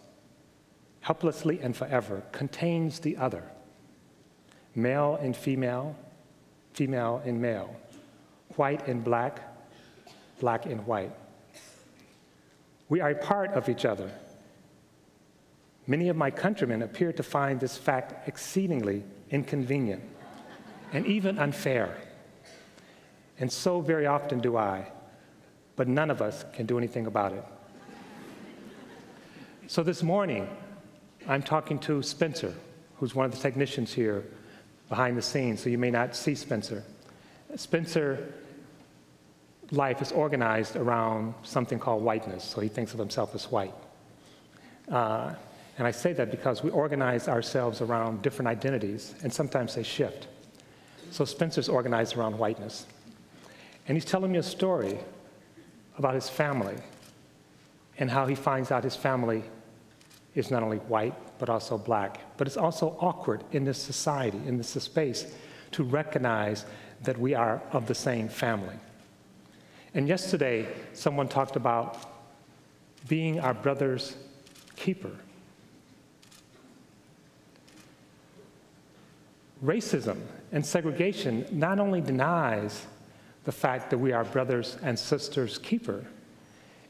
helplessly 1.02 1.60
and 1.62 1.76
forever, 1.76 2.24
contains 2.32 3.00
the 3.00 3.16
other 3.18 3.44
male 4.78 5.18
and 5.22 5.38
female, 5.38 5.96
female 6.74 7.22
and 7.24 7.42
male, 7.42 7.74
white 8.58 8.86
and 8.88 9.04
black, 9.04 9.55
black 10.40 10.66
and 10.66 10.86
white. 10.86 11.12
We 12.90 13.02
are 13.02 13.10
a 13.10 13.16
part 13.16 13.52
of 13.52 13.70
each 13.70 13.86
other 13.86 14.12
Many 15.88 16.10
of 16.10 16.16
my 16.16 16.32
countrymen 16.32 16.82
appear 16.82 17.14
to 17.14 17.24
find 17.24 17.60
this 17.60 17.78
fact 17.78 18.28
exceedingly 18.28 19.04
inconvenient 19.30 20.02
and 20.92 21.06
even 21.06 21.38
unfair. 21.38 21.96
And 23.40 23.52
so 23.52 23.82
very 23.82 24.08
often 24.08 24.40
do 24.40 24.58
I, 24.58 24.92
but 25.76 25.88
none 25.88 26.10
of 26.10 26.22
us 26.22 26.44
can 26.54 26.66
do 26.66 26.78
anything 26.78 27.06
about 27.06 27.34
it. 27.34 27.46
So 29.68 29.84
this 29.84 30.02
morning, 30.02 30.48
I'm 31.28 31.44
talking 31.44 31.78
to 31.80 32.02
Spencer, 32.02 32.54
who's 32.98 33.14
one 33.14 33.26
of 33.26 33.32
the 33.32 33.38
technicians 33.38 33.94
here 33.94 34.24
behind 34.90 35.18
the 35.18 35.22
scenes, 35.22 35.62
so 35.62 35.70
you 35.70 35.78
may 35.78 35.92
not 35.92 36.16
see 36.16 36.34
Spencer. 36.34 36.84
Spencer 37.56 38.34
life 39.72 40.02
is 40.02 40.12
organized 40.12 40.76
around 40.76 41.34
something 41.44 41.80
called 41.80 42.04
whiteness, 42.04 42.44
so 42.44 42.62
he 42.62 42.70
thinks 42.70 42.94
of 42.94 43.00
himself 43.00 43.34
as 43.36 43.52
white. 43.52 43.74
Uh, 44.92 45.34
And 45.78 45.86
I 45.88 45.92
say 45.92 46.14
that 46.14 46.32
because 46.32 46.64
we 46.64 46.72
organize 46.72 47.28
ourselves 47.28 47.82
around 47.82 48.22
different 48.22 48.48
identities, 48.48 49.14
and 49.24 49.34
sometimes 49.34 49.76
they 49.76 49.84
shift. 49.84 50.28
So 51.12 51.26
Spencer's 51.26 51.68
organized 51.68 52.16
around 52.16 52.40
whiteness. 52.40 52.86
And 53.88 53.98
he's 53.98 54.06
telling 54.06 54.32
me 54.32 54.40
a 54.40 54.44
story 54.44 54.98
about 55.98 56.16
his 56.16 56.30
family 56.30 56.78
and 58.00 58.10
how 58.10 58.26
he 58.26 58.36
finds 58.36 58.72
out 58.72 58.84
his 58.84 58.96
family 58.96 59.44
is 60.34 60.50
not 60.50 60.64
only 60.64 60.80
white, 60.88 61.16
but 61.40 61.50
also 61.50 61.78
black. 61.78 62.20
But 62.38 62.48
it's 62.48 62.58
also 62.58 62.96
awkward 63.00 63.44
in 63.52 63.66
this 63.66 63.78
society, 63.78 64.40
in 64.48 64.58
this 64.58 64.70
space, 64.70 65.36
to 65.72 65.84
recognize 65.84 66.66
that 67.04 67.18
we 67.18 67.36
are 67.36 67.62
of 67.72 67.86
the 67.86 67.96
same 67.96 68.30
family. 68.30 68.76
And 69.96 70.10
yesterday, 70.10 70.68
someone 70.92 71.30
talked 71.30 71.56
about 71.56 71.98
being 73.08 73.40
our 73.40 73.54
brother's 73.54 74.18
keeper. 74.76 75.12
Racism 79.64 80.20
and 80.52 80.66
segregation 80.66 81.48
not 81.50 81.80
only 81.80 82.02
denies 82.02 82.86
the 83.46 83.54
fact 83.54 83.90
that 83.90 83.98
we 83.98 84.12
are 84.12 84.26
brothers 84.26 84.78
and 84.84 85.00
sisters' 85.00 85.58
keeper, 85.58 86.06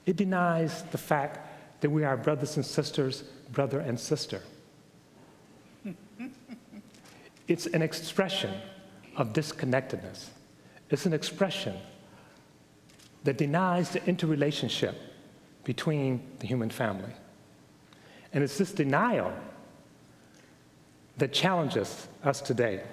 it 0.08 0.16
denies 0.16 0.82
the 0.92 0.98
fact 0.98 1.82
that 1.82 1.92
we 1.92 2.04
are 2.04 2.18
brothers 2.18 2.56
and 2.56 2.66
sisters' 2.66 3.22
brother 3.52 3.82
and 3.82 4.00
sister. 4.00 4.42
it's 7.48 7.68
an 7.68 7.84
expression 7.84 8.52
of 9.16 9.32
disconnectedness. 9.32 10.32
It's 10.90 11.06
an 11.06 11.14
expression 11.14 11.76
that 13.25 13.38
denies 13.38 13.89
the 13.89 14.05
interrelationship 14.05 14.96
between 15.63 16.22
the 16.39 16.48
human 16.48 16.70
family. 16.70 17.12
And 18.32 18.44
it's 18.44 18.58
this 18.58 18.72
denial 18.72 19.34
that 21.17 21.34
challenges 21.34 22.08
us 22.24 22.39
today. 22.39 22.84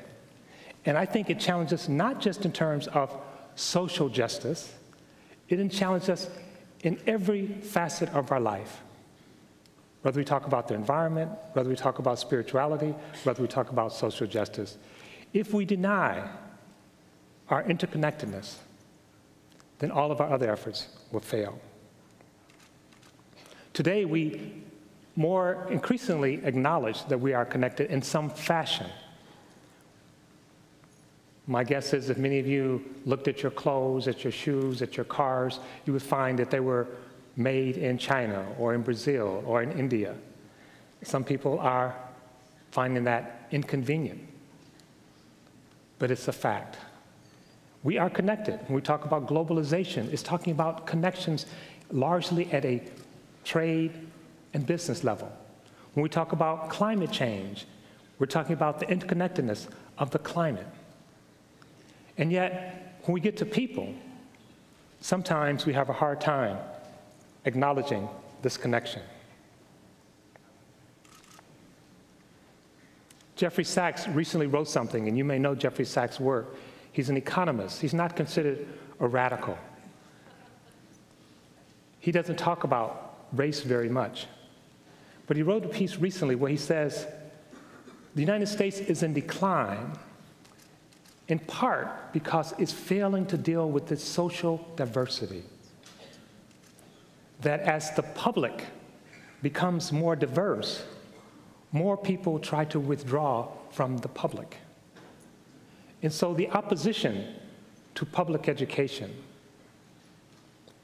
And 0.87 0.97
I 0.97 1.05
think 1.05 1.29
it 1.29 1.39
challenges 1.39 1.83
us 1.83 1.89
not 1.89 2.21
just 2.21 2.47
in 2.47 2.53
terms 2.53 2.89
of 2.89 3.15
social 3.57 4.09
justice, 4.09 4.73
it 5.49 5.71
challenges 5.71 6.09
us 6.09 6.31
in 6.83 6.99
every 7.07 7.47
facet 7.47 8.09
of 8.11 8.33
our 8.33 8.41
life. 8.41 8.81
Whether 10.01 10.19
we 10.19 10.25
talk 10.25 10.47
about 10.47 10.67
the 10.67 10.75
environment, 10.75 11.31
whether 11.53 11.69
we 11.69 11.77
talk 11.77 11.99
about 11.99 12.19
spirituality, 12.19 12.95
whether 13.25 13.43
we 13.43 13.49
talk 13.49 13.71
about 13.71 13.93
social 13.93 14.27
justice. 14.27 14.79
If 15.35 15.53
we 15.53 15.67
deny 15.67 16.27
our 17.51 17.63
interconnectedness, 17.65 18.57
then 19.83 19.91
all 19.91 20.13
of 20.13 20.21
our 20.21 20.33
other 20.33 20.49
efforts 20.51 20.87
will 21.11 21.21
fail. 21.21 21.59
Today, 23.73 24.05
we 24.05 24.63
more 25.17 25.67
increasingly 25.71 26.41
acknowledge 26.45 27.05
that 27.07 27.19
we 27.19 27.35
are 27.35 27.45
connected 27.45 27.91
in 27.91 28.01
some 28.01 28.31
fashion. 28.31 28.87
My 31.49 31.65
guess 31.65 31.93
is 31.93 32.11
if 32.11 32.17
many 32.17 32.39
of 32.39 32.47
you 32.47 32.95
looked 33.05 33.27
at 33.27 33.43
your 33.43 33.51
clothes, 33.51 34.07
at 34.07 34.23
your 34.23 34.31
shoes, 34.31 34.83
at 34.83 34.97
your 34.97 35.05
cars, 35.05 35.59
you 35.85 35.93
would 35.93 36.03
find 36.03 36.39
that 36.39 36.49
they 36.49 36.61
were 36.61 36.87
made 37.35 37.77
in 37.77 37.99
China 37.99 38.47
or 38.61 38.75
in 38.75 38.83
Brazil 38.83 39.43
or 39.45 39.65
in 39.65 39.73
India. 39.73 40.15
Some 41.03 41.25
people 41.25 41.59
are 41.59 41.97
finding 42.71 43.03
that 43.05 43.49
inconvenient, 43.51 44.21
but 45.99 46.13
it's 46.13 46.29
a 46.29 46.33
fact. 46.33 46.77
We 47.83 47.99
are 47.99 48.09
connected. 48.09 48.61
When 48.67 48.75
we 48.75 48.81
talk 48.81 49.05
about 49.05 49.27
globalization, 49.27 50.13
it's 50.13 50.23
talking 50.23 50.53
about 50.53 50.87
connections 50.87 51.47
largely 51.91 52.51
at 52.53 52.65
a 52.65 52.83
trade 53.45 53.93
and 54.55 54.65
business 54.67 55.03
level. 55.03 55.33
When 55.95 56.03
we 56.03 56.09
talk 56.09 56.33
about 56.33 56.71
climate 56.71 57.11
change, 57.11 57.67
we're 58.19 58.27
talking 58.27 58.53
about 58.53 58.79
the 58.79 58.87
interconnectedness 58.87 59.69
of 59.99 60.11
the 60.11 60.19
climate. 60.19 60.67
And 62.19 62.31
yet, 62.31 62.99
when 63.05 63.15
we 63.15 63.21
get 63.21 63.37
to 63.39 63.45
people, 63.47 63.93
sometimes 65.01 65.67
we 65.67 65.73
have 65.73 65.89
a 65.89 65.93
hard 65.93 66.21
time 66.21 66.59
acknowledging 67.45 68.09
this 68.43 68.57
connection. 68.57 69.03
Jeffrey 73.35 73.65
Sachs 73.65 74.07
recently 74.07 74.47
wrote 74.47 74.69
something, 74.69 75.09
and 75.09 75.19
you 75.19 75.25
may 75.25 75.39
know 75.39 75.57
Jeffrey 75.57 75.85
Sachs' 75.85 76.21
work. 76.21 76.55
He's 76.93 77.09
an 77.09 77.17
economist. 77.17 77.81
He's 77.81 77.95
not 77.95 78.15
considered 78.15 78.67
a 79.01 79.09
radical. 79.09 79.59
He 81.99 82.13
doesn't 82.13 82.37
talk 82.37 82.65
about 82.65 83.27
race 83.33 83.61
very 83.61 83.89
much. 83.89 84.27
But 85.27 85.37
he 85.37 85.43
wrote 85.43 85.65
a 85.65 85.69
piece 85.69 85.97
recently 85.97 86.35
where 86.35 86.51
he 86.51 86.57
says 86.57 87.07
the 88.15 88.21
United 88.21 88.47
States 88.47 88.79
is 88.79 89.03
in 89.03 89.15
decline 89.15 89.93
in 91.29 91.39
part 91.39 92.13
because 92.13 92.53
it's 92.59 92.73
failing 92.73 93.25
to 93.27 93.39
deal 93.39 93.71
with 93.71 93.91
its 93.91 94.05
social 94.05 94.69
diversity. 94.77 95.43
That 97.41 97.61
as 97.61 97.91
the 97.93 98.03
public 98.03 98.67
becomes 99.41 99.93
more 99.93 100.15
diverse, 100.15 100.85
more 101.73 101.97
people 101.97 102.39
try 102.39 102.65
to 102.67 102.79
withdraw 102.79 103.49
from 103.71 103.97
the 103.99 104.09
public. 104.09 104.59
And 106.03 106.13
so 106.13 106.35
the 106.35 106.51
opposition 106.51 107.35
to 107.95 108.05
public 108.05 108.49
education 108.49 109.15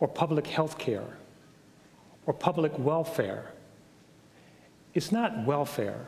or 0.00 0.08
public 0.08 0.46
health 0.46 0.78
care 0.78 1.04
or 2.26 2.32
public 2.32 2.72
welfare 2.78 3.52
it's 4.94 5.12
not 5.12 5.44
welfare, 5.44 6.06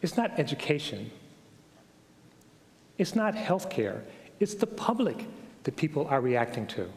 it's 0.00 0.16
not 0.16 0.38
education, 0.38 1.10
it's 2.98 3.16
not 3.16 3.34
health 3.34 3.68
care, 3.70 4.04
it's 4.38 4.54
the 4.54 4.66
public 4.66 5.26
that 5.64 5.76
people 5.76 6.06
are 6.06 6.20
reacting 6.20 6.66
to. 6.68 6.88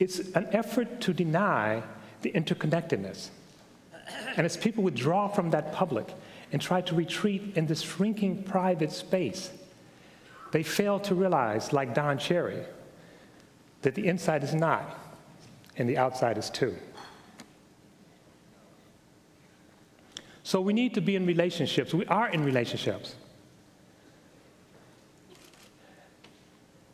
It's 0.00 0.18
an 0.34 0.48
effort 0.52 1.00
to 1.02 1.12
deny 1.12 1.82
the 2.22 2.32
interconnectedness. 2.32 3.28
And 4.36 4.44
as 4.44 4.56
people 4.56 4.82
withdraw 4.82 5.28
from 5.28 5.50
that 5.50 5.72
public 5.72 6.12
and 6.52 6.62
try 6.62 6.80
to 6.80 6.94
retreat 6.94 7.56
in 7.56 7.66
this 7.66 7.82
shrinking 7.82 8.42
private 8.44 8.92
space, 8.92 9.50
they 10.52 10.62
fail 10.62 11.00
to 11.00 11.14
realize, 11.14 11.72
like 11.72 11.94
Don 11.94 12.18
Cherry, 12.18 12.64
that 13.82 13.94
the 13.94 14.06
inside 14.06 14.42
is 14.42 14.54
not 14.54 14.98
and 15.76 15.88
the 15.88 15.98
outside 15.98 16.38
is 16.38 16.50
too. 16.50 16.74
So 20.42 20.60
we 20.60 20.72
need 20.72 20.94
to 20.94 21.00
be 21.00 21.16
in 21.16 21.26
relationships. 21.26 21.92
We 21.92 22.06
are 22.06 22.28
in 22.28 22.44
relationships. 22.44 23.16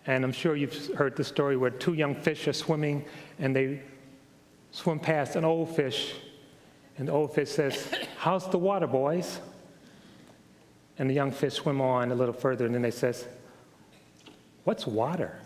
And 0.06 0.24
I'm 0.24 0.32
sure 0.32 0.56
you've 0.56 0.94
heard 0.94 1.16
the 1.16 1.24
story 1.24 1.56
where 1.56 1.70
two 1.70 1.92
young 1.92 2.14
fish 2.14 2.48
are 2.48 2.52
swimming 2.52 3.04
and 3.38 3.54
they 3.54 3.82
swim 4.72 4.98
past 4.98 5.36
an 5.36 5.44
old 5.44 5.76
fish. 5.76 6.14
And 6.98 7.08
the 7.08 7.12
old 7.12 7.34
fish 7.34 7.50
says, 7.50 7.92
How's 8.18 8.48
the 8.50 8.58
water, 8.58 8.86
boys? 8.86 9.40
And 10.98 11.08
the 11.08 11.14
young 11.14 11.32
fish 11.32 11.54
swim 11.54 11.80
on 11.80 12.12
a 12.12 12.14
little 12.14 12.34
further 12.34 12.66
and 12.66 12.74
then 12.74 12.82
they 12.82 12.90
says, 12.90 13.26
What's 14.64 14.86
water? 14.86 15.38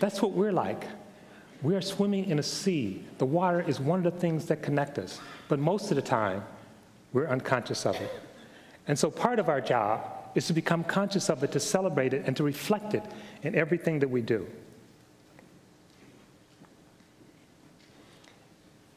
That's 0.00 0.20
what 0.20 0.32
we're 0.32 0.52
like. 0.52 0.84
We 1.62 1.76
are 1.76 1.80
swimming 1.80 2.28
in 2.28 2.40
a 2.40 2.42
sea. 2.42 3.04
The 3.18 3.26
water 3.26 3.60
is 3.60 3.78
one 3.78 4.04
of 4.04 4.12
the 4.12 4.18
things 4.18 4.46
that 4.46 4.60
connect 4.60 4.98
us, 4.98 5.20
but 5.48 5.60
most 5.60 5.92
of 5.92 5.94
the 5.94 6.02
time, 6.02 6.42
we're 7.12 7.28
unconscious 7.28 7.86
of 7.86 7.94
it. 8.00 8.10
And 8.88 8.98
so 8.98 9.10
part 9.10 9.38
of 9.38 9.48
our 9.48 9.60
job 9.60 10.00
is 10.34 10.48
to 10.48 10.52
become 10.52 10.82
conscious 10.82 11.30
of 11.30 11.44
it, 11.44 11.52
to 11.52 11.60
celebrate 11.60 12.14
it, 12.14 12.24
and 12.26 12.36
to 12.36 12.42
reflect 12.42 12.94
it 12.94 13.04
in 13.42 13.54
everything 13.54 14.00
that 14.00 14.08
we 14.08 14.22
do. 14.22 14.44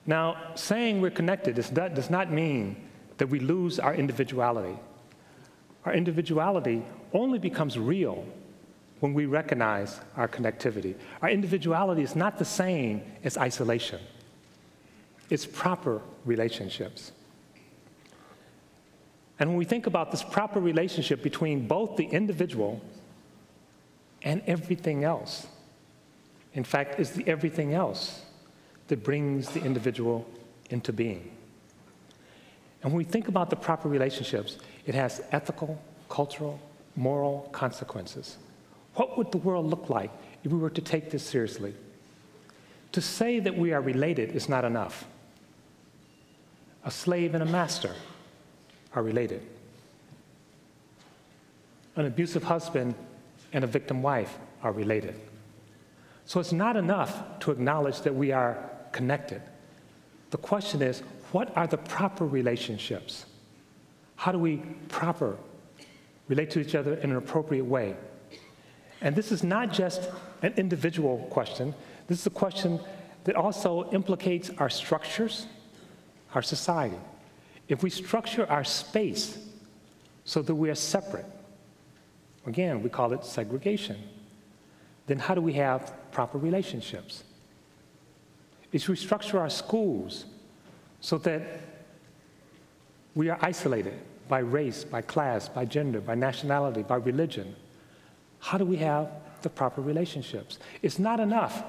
Now, 0.08 0.54
saying 0.56 1.02
we're 1.02 1.12
connected 1.12 1.56
does 1.56 2.10
not 2.10 2.32
mean 2.32 2.76
that 3.18 3.28
we 3.28 3.40
lose 3.40 3.80
our 3.80 3.96
individuality. 3.96 4.78
Our 5.86 5.94
individuality 5.94 6.84
only 7.14 7.40
becomes 7.40 7.80
real 7.80 8.26
when 9.00 9.14
we 9.14 9.26
recognize 9.26 10.00
our 10.16 10.28
connectivity. 10.28 10.96
Our 11.22 11.30
individuality 11.30 12.02
is 12.02 12.16
not 12.16 12.38
the 12.38 12.46
same 12.46 13.02
as 13.24 13.38
isolation, 13.38 14.00
it's 15.30 15.46
proper 15.46 16.02
relationships. 16.26 17.12
And 19.38 19.50
when 19.50 19.58
we 19.58 19.66
think 19.66 19.86
about 19.86 20.12
this 20.12 20.24
proper 20.24 20.62
relationship 20.62 21.22
between 21.22 21.68
both 21.68 21.98
the 21.98 22.06
individual 22.06 22.80
and 24.22 24.42
everything 24.48 25.04
else, 25.04 25.46
in 26.54 26.64
fact, 26.64 27.02
it's 27.02 27.12
the 27.12 27.28
everything 27.28 27.74
else 27.74 28.25
that 28.88 29.04
brings 29.04 29.50
the 29.50 29.64
individual 29.64 30.26
into 30.70 30.94
being. 30.94 31.32
And 32.84 32.94
when 32.94 32.98
we 32.98 33.04
think 33.04 33.28
about 33.28 33.50
the 33.50 33.56
proper 33.56 33.90
relationships, 33.90 34.58
it 34.86 34.94
has 34.94 35.22
ethical, 35.32 35.82
cultural, 36.10 36.60
moral 36.96 37.50
consequences. 37.52 38.38
What 38.94 39.18
would 39.18 39.32
the 39.32 39.40
world 39.40 39.66
look 39.66 39.90
like 39.90 40.12
if 40.44 40.52
we 40.52 40.58
were 40.60 40.70
to 40.70 40.82
take 40.82 41.10
this 41.10 41.24
seriously? 41.24 41.74
To 42.92 43.02
say 43.02 43.40
that 43.40 43.58
we 43.58 43.74
are 43.74 43.82
related 43.82 44.36
is 44.36 44.48
not 44.48 44.64
enough. 44.64 45.06
A 46.86 46.92
slave 46.92 47.34
and 47.34 47.44
a 47.44 47.48
master 47.48 47.96
are 48.94 49.02
related. 49.02 49.42
An 51.96 52.06
abusive 52.06 52.44
husband 52.44 52.94
and 53.52 53.64
a 53.64 53.68
victim 53.68 54.02
wife 54.02 54.38
are 54.62 54.72
related. 54.72 55.20
So 56.26 56.40
it's 56.40 56.52
not 56.52 56.78
enough 56.78 57.40
to 57.40 57.52
acknowledge 57.52 58.02
that 58.02 58.14
we 58.14 58.32
are 58.32 58.70
connected. 58.96 59.42
The 60.32 60.38
question 60.38 60.82
is, 60.82 61.04
what 61.34 61.56
are 61.58 61.68
the 61.68 61.78
proper 61.78 62.26
relationships? 62.26 63.26
How 64.16 64.32
do 64.32 64.40
we 64.40 64.58
proper 64.88 65.38
relate 66.30 66.50
to 66.52 66.62
each 66.62 66.76
other 66.76 66.94
in 66.96 67.12
an 67.12 67.18
appropriate 67.18 67.66
way? 67.66 67.98
And 69.02 69.14
this 69.14 69.34
is 69.34 69.44
not 69.44 69.74
just 69.74 70.10
an 70.42 70.54
individual 70.56 71.28
question. 71.30 71.76
This 72.08 72.22
is 72.22 72.28
a 72.28 72.38
question 72.44 72.80
that 73.26 73.36
also 73.36 73.92
implicates 73.92 74.50
our 74.60 74.70
structures, 74.70 75.46
our 76.34 76.42
society. 76.42 77.00
If 77.68 77.84
we 77.84 77.90
structure 77.90 78.50
our 78.50 78.64
space 78.64 79.38
so 80.24 80.42
that 80.42 80.56
we 80.56 80.70
are 80.70 80.76
separate, 80.76 81.26
again, 82.46 82.82
we 82.82 82.90
call 82.90 83.12
it 83.12 83.26
segregation, 83.26 83.98
then 85.08 85.20
how 85.20 85.36
do 85.36 85.42
we 85.42 85.54
have 85.54 85.94
proper 86.12 86.38
relationships? 86.38 87.24
If 88.76 88.90
we 88.90 88.98
structure 88.98 89.40
our 89.40 89.50
schools 89.50 90.26
so 91.00 91.18
that 91.20 91.42
we 93.16 93.30
are 93.30 93.40
isolated 93.42 93.98
by 94.28 94.40
race, 94.40 94.84
by 94.84 95.02
class, 95.02 95.48
by 95.48 95.64
gender, 95.64 96.02
by 96.02 96.16
nationality, 96.16 96.84
by 96.84 96.98
religion, 96.98 97.56
how 98.40 98.58
do 98.58 98.66
we 98.66 98.76
have 98.76 99.10
the 99.44 99.50
proper 99.50 99.80
relationships? 99.82 100.60
It's 100.82 101.00
not 101.00 101.22
enough 101.22 101.64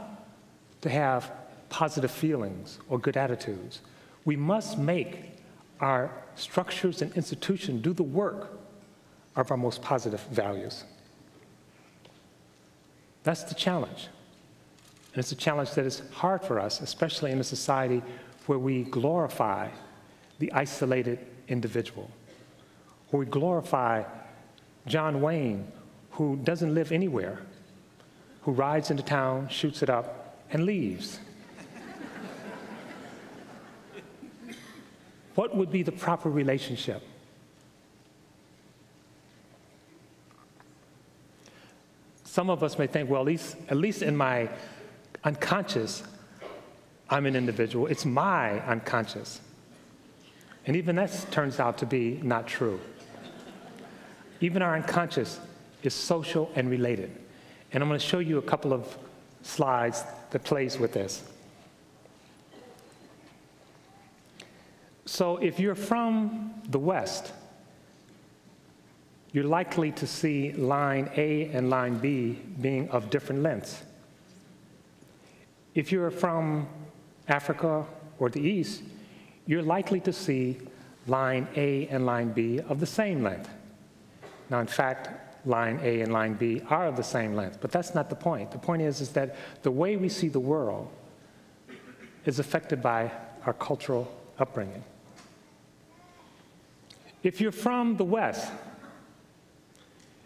to 0.80 0.88
have 0.90 1.30
positive 1.68 2.10
feelings 2.10 2.80
or 2.88 2.98
good 2.98 3.16
attitudes. 3.16 3.82
We 4.24 4.34
must 4.34 4.76
make 4.76 5.38
our 5.78 6.10
structures 6.34 7.02
and 7.02 7.14
institutions 7.14 7.82
do 7.82 7.92
the 7.92 8.02
work 8.02 8.58
of 9.36 9.52
our 9.52 9.56
most 9.56 9.80
positive 9.80 10.22
values. 10.32 10.82
That's 13.22 13.44
the 13.44 13.54
challenge. 13.54 14.08
And 15.16 15.22
it's 15.22 15.32
a 15.32 15.34
challenge 15.34 15.70
that 15.70 15.86
is 15.86 16.02
hard 16.12 16.42
for 16.42 16.60
us, 16.60 16.82
especially 16.82 17.32
in 17.32 17.40
a 17.40 17.44
society 17.44 18.02
where 18.44 18.58
we 18.58 18.82
glorify 18.82 19.70
the 20.40 20.52
isolated 20.52 21.18
individual, 21.48 22.10
where 23.08 23.20
we 23.20 23.24
glorify 23.24 24.04
John 24.86 25.22
Wayne, 25.22 25.72
who 26.10 26.36
doesn't 26.44 26.74
live 26.74 26.92
anywhere, 26.92 27.38
who 28.42 28.52
rides 28.52 28.90
into 28.90 29.02
town, 29.02 29.48
shoots 29.48 29.82
it 29.82 29.88
up, 29.88 30.36
and 30.50 30.66
leaves. 30.66 31.18
what 35.34 35.56
would 35.56 35.72
be 35.72 35.82
the 35.82 35.92
proper 35.92 36.28
relationship? 36.28 37.02
Some 42.24 42.50
of 42.50 42.62
us 42.62 42.78
may 42.78 42.86
think, 42.86 43.08
well, 43.08 43.22
at 43.22 43.26
least, 43.26 43.56
at 43.70 43.78
least 43.78 44.02
in 44.02 44.14
my 44.14 44.50
unconscious, 45.26 46.04
I'm 47.10 47.26
an 47.26 47.34
individual. 47.34 47.88
It's 47.88 48.04
my 48.04 48.60
unconscious. 48.60 49.40
And 50.66 50.76
even 50.76 50.96
that 50.96 51.26
turns 51.32 51.58
out 51.58 51.78
to 51.78 51.86
be 51.86 52.20
not 52.22 52.46
true. 52.46 52.80
Even 54.40 54.62
our 54.62 54.76
unconscious 54.76 55.40
is 55.82 55.94
social 55.94 56.50
and 56.54 56.70
related. 56.70 57.10
And 57.72 57.82
I'm 57.82 57.88
going 57.88 57.98
to 57.98 58.06
show 58.06 58.20
you 58.20 58.38
a 58.38 58.42
couple 58.42 58.72
of 58.72 58.96
slides 59.42 60.04
that 60.30 60.44
plays 60.44 60.78
with 60.78 60.92
this. 60.92 61.24
So 65.06 65.38
if 65.38 65.58
you're 65.58 65.74
from 65.74 66.54
the 66.68 66.78
West, 66.78 67.32
you're 69.32 69.44
likely 69.44 69.92
to 69.92 70.06
see 70.06 70.52
line 70.52 71.10
A 71.16 71.46
and 71.50 71.68
line 71.68 71.98
B 71.98 72.38
being 72.60 72.88
of 72.90 73.10
different 73.10 73.42
lengths. 73.42 73.82
If 75.76 75.92
you're 75.92 76.10
from 76.10 76.66
Africa 77.28 77.84
or 78.18 78.30
the 78.30 78.40
East, 78.40 78.82
you're 79.44 79.62
likely 79.62 80.00
to 80.00 80.12
see 80.12 80.56
line 81.06 81.46
A 81.54 81.86
and 81.88 82.06
line 82.06 82.32
B 82.32 82.60
of 82.60 82.80
the 82.80 82.86
same 82.86 83.22
length. 83.22 83.50
Now, 84.48 84.60
in 84.60 84.66
fact, 84.66 85.46
line 85.46 85.78
A 85.82 86.00
and 86.00 86.14
line 86.14 86.32
B 86.32 86.62
are 86.70 86.86
of 86.86 86.96
the 86.96 87.02
same 87.02 87.34
length, 87.34 87.58
but 87.60 87.70
that's 87.70 87.94
not 87.94 88.08
the 88.08 88.16
point. 88.16 88.52
The 88.52 88.58
point 88.58 88.80
is, 88.80 89.02
is 89.02 89.10
that 89.10 89.36
the 89.62 89.70
way 89.70 89.96
we 89.96 90.08
see 90.08 90.28
the 90.28 90.40
world 90.40 90.90
is 92.24 92.38
affected 92.38 92.80
by 92.80 93.12
our 93.44 93.52
cultural 93.52 94.10
upbringing. 94.38 94.82
If 97.22 97.38
you're 97.38 97.52
from 97.52 97.98
the 97.98 98.04
West, 98.04 98.50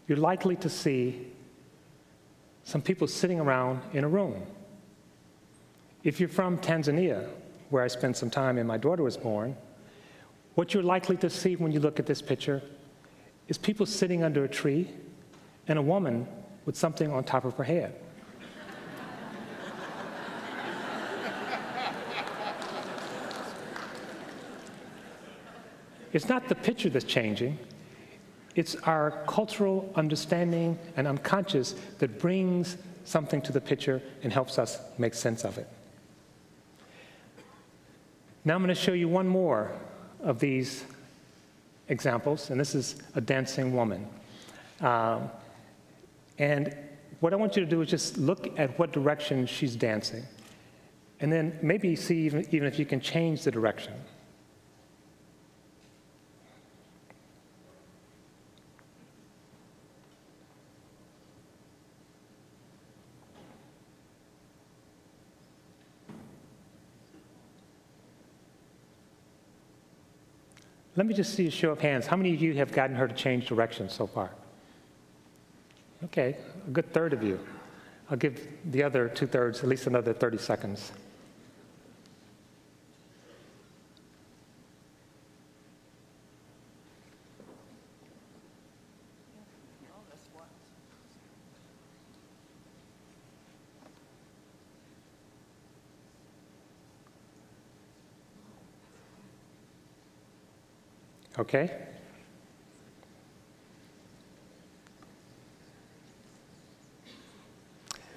you're 0.07 0.17
likely 0.17 0.55
to 0.57 0.69
see 0.69 1.27
some 2.63 2.83
people 2.83 3.09
sitting 3.09 3.41
around 3.41 3.81
in 3.93 4.05
a 4.05 4.09
room. 4.09 4.47
If 6.03 6.19
you're 6.19 6.31
from 6.31 6.57
Tanzania, 6.59 7.29
where 7.69 7.83
I 7.83 7.89
spent 7.89 8.17
some 8.17 8.31
time 8.31 8.57
and 8.57 8.67
my 8.67 8.79
daughter 8.79 9.03
was 9.03 9.19
born, 9.19 9.55
what 10.55 10.73
you're 10.73 10.83
likely 10.83 11.17
to 11.19 11.29
see 11.29 11.57
when 11.57 11.73
you 11.73 11.81
look 11.81 11.99
at 11.99 12.07
this 12.07 12.23
picture 12.23 12.63
is 13.49 13.59
people 13.59 13.85
sitting 13.85 14.25
under 14.25 14.45
a 14.45 14.49
tree 14.49 14.89
and 15.69 15.79
a 15.79 15.83
woman 15.83 16.27
with 16.65 16.75
something 16.75 17.13
on 17.13 17.23
top 17.25 17.45
of 17.45 17.55
her 17.55 17.65
head. 17.65 17.95
it's 26.13 26.29
not 26.29 26.49
the 26.49 26.55
picture 26.55 26.89
that's 26.89 27.05
changing, 27.05 27.59
it's 28.55 28.75
our 28.77 29.23
cultural 29.29 29.93
understanding 29.95 30.79
and 30.97 31.07
unconscious 31.07 31.75
that 31.99 32.19
brings 32.19 32.79
something 33.05 33.43
to 33.43 33.53
the 33.53 33.61
picture 33.61 34.01
and 34.23 34.33
helps 34.33 34.59
us 34.59 34.79
make 34.99 35.15
sense 35.15 35.45
of 35.45 35.59
it. 35.59 35.69
Now 38.45 38.55
I'm 38.55 38.63
going 38.63 38.75
to 38.75 38.75
show 38.75 38.93
you 38.93 39.09
one 39.09 39.29
more 39.29 39.71
of 40.23 40.39
these 40.39 40.85
examples, 41.89 42.51
and 42.51 42.59
this 42.59 42.75
is 42.75 42.97
a 43.15 43.21
dancing 43.21 43.75
woman. 43.75 44.07
Um, 44.81 45.31
and 46.39 46.75
what 47.21 47.35
I 47.35 47.37
want 47.37 47.55
you 47.57 47.65
to 47.65 47.71
do 47.71 47.83
is 47.83 47.91
just 47.91 48.17
look 48.17 48.59
at 48.59 48.79
what 48.79 48.93
direction 48.93 49.45
she's 49.45 49.77
dancing, 49.77 50.25
and 51.21 51.31
then 51.31 51.59
maybe 51.61 51.95
see 51.95 52.19
even, 52.21 52.47
even 52.51 52.67
if 52.67 52.79
you 52.79 52.87
can 52.87 53.01
change 53.01 53.43
the 53.43 53.51
direction. 53.51 53.93
Let 70.97 71.07
me 71.07 71.15
just 71.15 71.35
see 71.35 71.47
a 71.47 71.51
show 71.51 71.71
of 71.71 71.81
hands. 71.81 72.07
How 72.07 72.17
many 72.17 72.35
of 72.35 72.41
you 72.41 72.55
have 72.55 72.73
gotten 72.73 72.97
her 72.97 73.07
to 73.07 73.15
change 73.15 73.47
direction 73.47 73.89
so 73.89 74.07
far? 74.07 74.31
Okay, 76.05 76.37
a 76.67 76.71
good 76.71 76.93
third 76.93 77.13
of 77.13 77.23
you. 77.23 77.39
I'll 78.11 78.17
give 78.17 78.49
the 78.73 78.83
other 78.83 79.09
two 79.09 79.27
thirds 79.27 79.61
at 79.61 79.69
least 79.69 79.87
another 79.87 80.13
30 80.13 80.39
seconds. 80.39 80.93
Okay? 101.51 101.69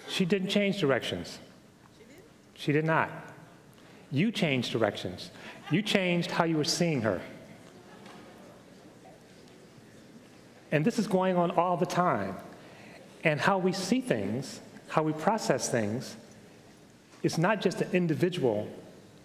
She 0.07 0.25
didn't 0.25 0.49
change 0.49 0.79
directions. 0.79 1.39
She 1.97 2.03
did? 2.05 2.23
She 2.53 2.71
did 2.71 2.85
not. 2.85 3.09
You 4.11 4.31
changed 4.31 4.71
directions. 4.71 5.31
You 5.71 5.81
changed 5.81 6.29
how 6.29 6.43
you 6.43 6.57
were 6.57 6.63
seeing 6.63 7.01
her. 7.01 7.19
And 10.71 10.85
this 10.85 10.99
is 10.99 11.07
going 11.07 11.35
on 11.35 11.49
all 11.49 11.75
the 11.75 11.87
time. 11.87 12.35
And 13.23 13.41
how 13.41 13.57
we 13.57 13.73
see 13.73 14.01
things, 14.01 14.59
how 14.89 15.01
we 15.01 15.13
process 15.13 15.69
things, 15.69 16.17
is 17.23 17.39
not 17.39 17.61
just 17.61 17.81
an 17.81 17.89
individual 17.93 18.67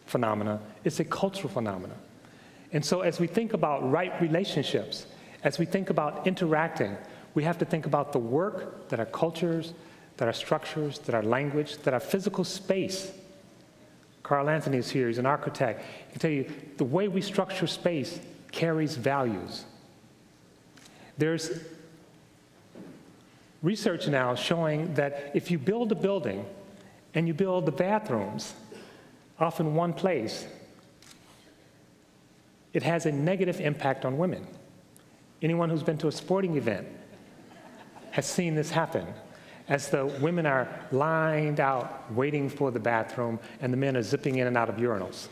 phenomena, 0.06 0.60
it's 0.84 0.98
a 0.98 1.04
cultural 1.04 1.50
phenomena. 1.50 1.94
And 2.72 2.84
so, 2.84 3.00
as 3.00 3.18
we 3.18 3.26
think 3.26 3.52
about 3.52 3.90
right 3.90 4.12
relationships, 4.20 5.06
as 5.42 5.58
we 5.58 5.64
think 5.64 5.90
about 5.90 6.26
interacting, 6.26 6.96
we 7.34 7.44
have 7.44 7.58
to 7.58 7.64
think 7.64 7.86
about 7.86 8.12
the 8.12 8.18
work 8.18 8.88
that 8.88 8.98
our 8.98 9.06
cultures, 9.06 9.72
that 10.18 10.26
our 10.26 10.34
structures, 10.34 10.98
that 11.00 11.14
our 11.14 11.22
language, 11.22 11.78
that 11.78 11.94
our 11.94 12.00
physical 12.00 12.44
space 12.44 13.12
Carl 14.28 14.50
Anthony 14.50 14.76
is 14.76 14.90
here, 14.90 15.08
he's 15.08 15.16
an 15.16 15.24
architect. 15.24 15.82
He 16.08 16.12
can 16.12 16.20
tell 16.20 16.30
you 16.30 16.52
the 16.76 16.84
way 16.84 17.08
we 17.08 17.22
structure 17.22 17.66
space 17.66 18.20
carries 18.52 18.94
values. 18.94 19.64
There's 21.16 21.62
research 23.62 24.06
now 24.06 24.34
showing 24.34 24.92
that 24.94 25.30
if 25.32 25.50
you 25.50 25.58
build 25.58 25.92
a 25.92 25.94
building 25.94 26.44
and 27.14 27.26
you 27.26 27.32
build 27.32 27.64
the 27.64 27.72
bathrooms 27.72 28.52
off 29.40 29.60
in 29.60 29.74
one 29.74 29.94
place, 29.94 30.46
it 32.78 32.84
has 32.84 33.06
a 33.06 33.10
negative 33.10 33.60
impact 33.60 34.04
on 34.04 34.16
women. 34.16 34.46
Anyone 35.42 35.68
who's 35.68 35.82
been 35.82 35.98
to 35.98 36.06
a 36.06 36.12
sporting 36.12 36.56
event 36.56 36.86
has 38.12 38.24
seen 38.24 38.54
this 38.54 38.70
happen 38.70 39.04
as 39.66 39.88
the 39.88 40.06
women 40.20 40.46
are 40.46 40.68
lined 40.92 41.58
out 41.58 42.08
waiting 42.12 42.48
for 42.48 42.70
the 42.70 42.78
bathroom 42.78 43.40
and 43.60 43.72
the 43.72 43.76
men 43.76 43.96
are 43.96 44.02
zipping 44.02 44.38
in 44.38 44.46
and 44.46 44.56
out 44.56 44.68
of 44.68 44.76
urinals. 44.76 45.26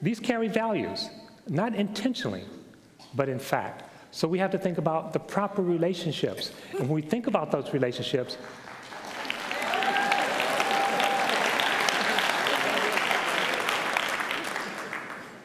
These 0.00 0.20
carry 0.20 0.46
values, 0.46 1.10
not 1.48 1.74
intentionally, 1.74 2.44
but 3.14 3.28
in 3.28 3.40
fact. 3.40 3.82
So 4.12 4.28
we 4.28 4.38
have 4.38 4.52
to 4.52 4.58
think 4.58 4.78
about 4.78 5.12
the 5.12 5.18
proper 5.18 5.60
relationships. 5.60 6.52
And 6.70 6.82
when 6.82 6.90
we 6.90 7.02
think 7.02 7.26
about 7.26 7.50
those 7.50 7.72
relationships, 7.72 8.36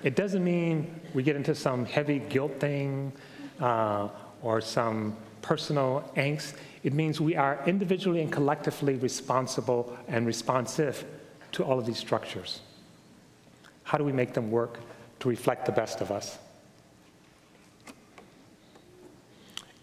it 0.04 0.16
doesn't 0.16 0.44
mean 0.44 1.00
we 1.14 1.24
get 1.24 1.36
into 1.36 1.54
some 1.54 1.86
heavy 1.86 2.20
guilt 2.20 2.60
thing 2.60 3.12
uh, 3.60 4.10
or 4.42 4.62
some 4.62 5.16
personal 5.42 6.10
angst. 6.16 6.54
It 6.84 6.94
means 6.94 7.22
we 7.22 7.36
are 7.36 7.62
individually 7.66 8.22
and 8.22 8.32
collectively 8.32 8.96
responsible 8.96 9.98
and 10.08 10.26
responsive 10.26 11.06
to 11.54 11.64
all 11.64 11.78
of 11.78 11.86
these 11.86 12.00
structures. 12.00 12.62
How 13.84 13.98
do 13.98 14.04
we 14.04 14.12
make 14.12 14.34
them 14.34 14.50
work 14.50 14.80
to 15.20 15.30
reflect 15.30 15.66
the 15.66 15.72
best 15.72 16.02
of 16.02 16.12
us? 16.12 16.38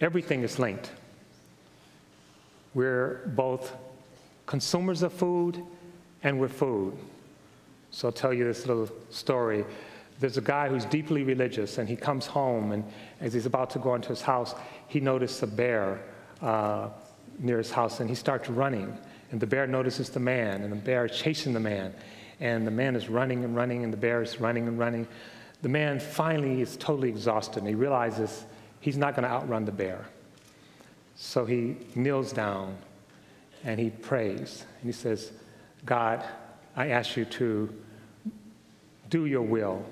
Everything 0.01 0.43
is 0.43 0.59
linked. 0.59 0.91
We're 2.75 3.31
both 3.35 3.73
consumers 4.47 5.03
of 5.03 5.13
food 5.13 5.63
and 6.23 6.39
we're 6.41 6.49
food. 6.49 6.95
So 7.91 8.09
I'll 8.09 8.13
tell 8.13 8.33
you 8.33 8.45
this 8.45 8.67
little 8.67 8.89
story. 9.11 9.65
There's 10.21 10.37
a 10.37 10.43
guy 10.43 10.69
who's 10.69 10.85
deeply 10.85 11.23
religious, 11.23 11.79
and 11.79 11.89
he 11.89 11.95
comes 11.95 12.27
home, 12.27 12.73
and 12.73 12.85
as 13.21 13.33
he's 13.33 13.47
about 13.47 13.71
to 13.71 13.79
go 13.79 13.95
into 13.95 14.09
his 14.09 14.23
house, 14.23 14.55
he 14.89 15.01
notices 15.01 15.43
a 15.45 15.47
bear 15.47 16.03
uh, 16.43 16.89
near 17.39 17.59
his 17.59 17.71
house, 17.71 18.01
and 18.01 18.09
he 18.09 18.17
starts 18.17 18.49
running. 18.49 18.99
And 19.31 19.41
the 19.41 19.47
bear 19.47 19.67
notices 19.67 20.09
the 20.11 20.21
man, 20.21 20.63
and 20.63 20.73
the 20.73 20.77
bear 20.77 21.07
is 21.07 21.17
chasing 21.17 21.53
the 21.53 21.61
man. 21.61 21.95
And 22.41 22.67
the 22.67 22.71
man 22.71 22.97
is 22.97 23.09
running 23.09 23.45
and 23.45 23.55
running, 23.55 23.85
and 23.85 23.93
the 23.93 23.97
bear 23.97 24.23
is 24.23 24.41
running 24.41 24.67
and 24.67 24.79
running. 24.79 25.07
The 25.63 25.69
man 25.69 26.01
finally 26.01 26.63
is 26.63 26.77
totally 26.77 27.09
exhausted, 27.09 27.59
and 27.59 27.69
he 27.69 27.75
realizes 27.75 28.45
he's 28.81 28.97
not 28.97 29.15
going 29.15 29.25
to 29.25 29.31
outrun 29.31 29.65
the 29.65 29.73
bear. 29.73 30.05
So 31.17 31.45
he 31.45 31.77
kneels 31.97 32.33
down 32.33 32.79
and 33.65 33.81
he 33.81 33.91
prays, 33.91 34.65
and 34.81 34.87
he 34.87 34.93
says, 34.93 35.33
God, 35.85 36.25
I 36.77 36.91
ask 36.91 37.17
you 37.17 37.25
to 37.25 37.75
do 39.11 39.27
your 39.27 39.43
will 39.43 39.85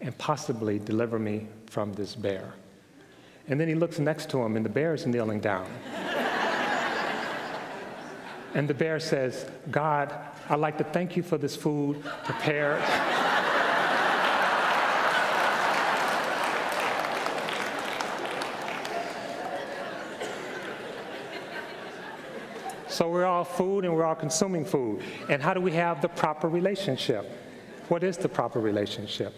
and 0.00 0.16
possibly 0.18 0.78
deliver 0.78 1.18
me 1.18 1.48
from 1.66 1.92
this 1.94 2.14
bear. 2.14 2.52
And 3.48 3.60
then 3.60 3.68
he 3.68 3.74
looks 3.74 3.98
next 3.98 4.30
to 4.30 4.42
him, 4.42 4.56
and 4.56 4.64
the 4.64 4.70
bear 4.70 4.94
is 4.94 5.06
kneeling 5.06 5.40
down. 5.40 5.66
and 8.54 8.68
the 8.68 8.74
bear 8.74 8.98
says, 8.98 9.48
God, 9.70 10.12
I'd 10.48 10.58
like 10.58 10.78
to 10.78 10.84
thank 10.84 11.16
you 11.16 11.22
for 11.22 11.38
this 11.38 11.54
food 11.54 12.02
prepared. 12.24 12.82
so 22.88 23.10
we're 23.10 23.26
all 23.26 23.44
food 23.44 23.84
and 23.84 23.94
we're 23.94 24.04
all 24.04 24.14
consuming 24.14 24.64
food. 24.64 25.02
And 25.28 25.42
how 25.42 25.54
do 25.54 25.60
we 25.60 25.72
have 25.72 26.00
the 26.00 26.08
proper 26.08 26.48
relationship? 26.48 27.30
What 27.88 28.02
is 28.02 28.16
the 28.16 28.28
proper 28.28 28.58
relationship? 28.58 29.34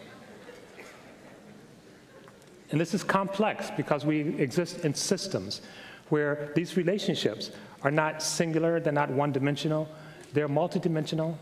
And 2.71 2.81
this 2.81 2.95
is 2.95 3.03
complex 3.03 3.71
because 3.77 4.05
we 4.05 4.21
exist 4.39 4.85
in 4.85 4.95
systems 4.95 5.63
where 6.11 6.53
these 6.55 6.77
relationships 6.77 7.51
are 7.83 7.91
not 7.91 8.23
singular, 8.23 8.81
they're 8.81 8.93
not 8.93 9.11
one 9.11 9.33
dimensional, 9.33 9.89
they're 10.33 10.49
multidimensional, 10.49 11.37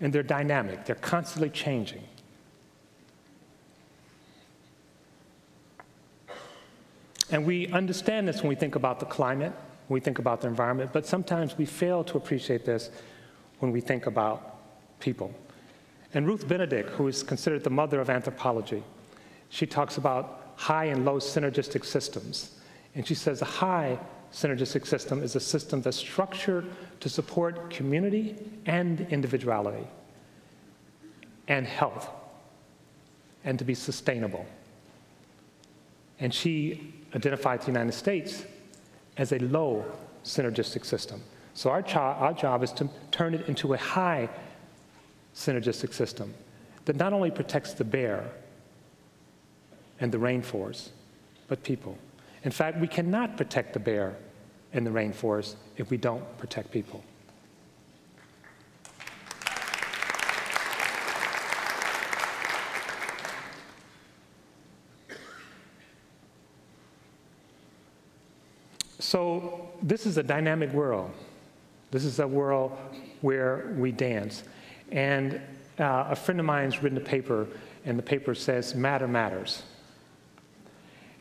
and 0.00 0.12
they're 0.12 0.22
dynamic, 0.22 0.84
they're 0.84 0.96
constantly 0.96 1.48
changing. 1.48 2.02
And 7.30 7.46
we 7.46 7.68
understand 7.68 8.28
this 8.28 8.42
when 8.42 8.50
we 8.50 8.54
think 8.54 8.74
about 8.74 9.00
the 9.00 9.06
climate, 9.06 9.52
when 9.88 9.94
we 9.94 10.00
think 10.00 10.18
about 10.18 10.42
the 10.42 10.48
environment, 10.48 10.90
but 10.92 11.06
sometimes 11.06 11.56
we 11.56 11.64
fail 11.64 12.04
to 12.04 12.18
appreciate 12.18 12.66
this 12.66 12.90
when 13.60 13.72
we 13.72 13.80
think 13.80 14.06
about 14.06 14.58
people. 15.00 15.32
And 16.12 16.26
Ruth 16.26 16.46
Benedict, 16.46 16.90
who 16.90 17.08
is 17.08 17.22
considered 17.22 17.64
the 17.64 17.70
mother 17.70 18.00
of 18.00 18.10
anthropology, 18.10 18.82
she 19.48 19.66
talks 19.66 19.96
about 19.96 20.41
high 20.62 20.84
and 20.84 21.04
low 21.04 21.16
synergistic 21.16 21.84
systems. 21.84 22.52
And 22.94 23.04
she 23.04 23.16
says 23.16 23.42
a 23.42 23.46
high 23.46 23.98
synergistic 24.32 24.86
system 24.86 25.20
is 25.20 25.34
a 25.34 25.40
system 25.40 25.82
that's 25.82 25.96
structured 25.96 26.66
to 27.00 27.08
support 27.08 27.68
community 27.68 28.36
and 28.66 29.00
individuality 29.10 29.84
and 31.48 31.66
health 31.66 32.08
and 33.42 33.58
to 33.58 33.64
be 33.64 33.74
sustainable. 33.74 34.46
And 36.20 36.32
she 36.32 36.94
identified 37.12 37.62
the 37.62 37.66
United 37.66 37.92
States 37.92 38.44
as 39.16 39.32
a 39.32 39.40
low 39.40 39.84
synergistic 40.24 40.84
system. 40.84 41.20
So 41.54 41.70
our, 41.70 41.84
our 41.96 42.32
job 42.34 42.62
is 42.62 42.70
to 42.74 42.88
turn 43.10 43.34
it 43.34 43.48
into 43.48 43.74
a 43.74 43.76
high 43.76 44.28
synergistic 45.34 45.92
system 45.92 46.32
that 46.84 46.94
not 46.94 47.12
only 47.12 47.32
protects 47.32 47.72
the 47.74 47.84
bear, 47.84 48.30
and 50.02 50.10
the 50.10 50.18
rainforest, 50.18 50.88
but 51.46 51.62
people. 51.62 51.96
In 52.42 52.50
fact, 52.50 52.78
we 52.78 52.88
cannot 52.88 53.36
protect 53.36 53.72
the 53.72 53.78
bear 53.78 54.16
in 54.72 54.82
the 54.82 54.90
rainforest 54.90 55.54
if 55.76 55.90
we 55.90 55.96
don't 55.96 56.24
protect 56.38 56.72
people. 56.72 57.04
So, 68.98 69.68
this 69.82 70.04
is 70.04 70.16
a 70.16 70.22
dynamic 70.22 70.72
world. 70.72 71.12
This 71.92 72.04
is 72.04 72.18
a 72.18 72.26
world 72.26 72.76
where 73.20 73.72
we 73.76 73.92
dance. 73.92 74.42
And 74.90 75.40
uh, 75.78 76.06
a 76.08 76.16
friend 76.16 76.40
of 76.40 76.46
mine's 76.46 76.82
written 76.82 76.98
a 76.98 77.02
paper, 77.02 77.46
and 77.84 77.96
the 77.96 78.02
paper 78.02 78.34
says, 78.34 78.74
Matter 78.74 79.06
matters. 79.06 79.62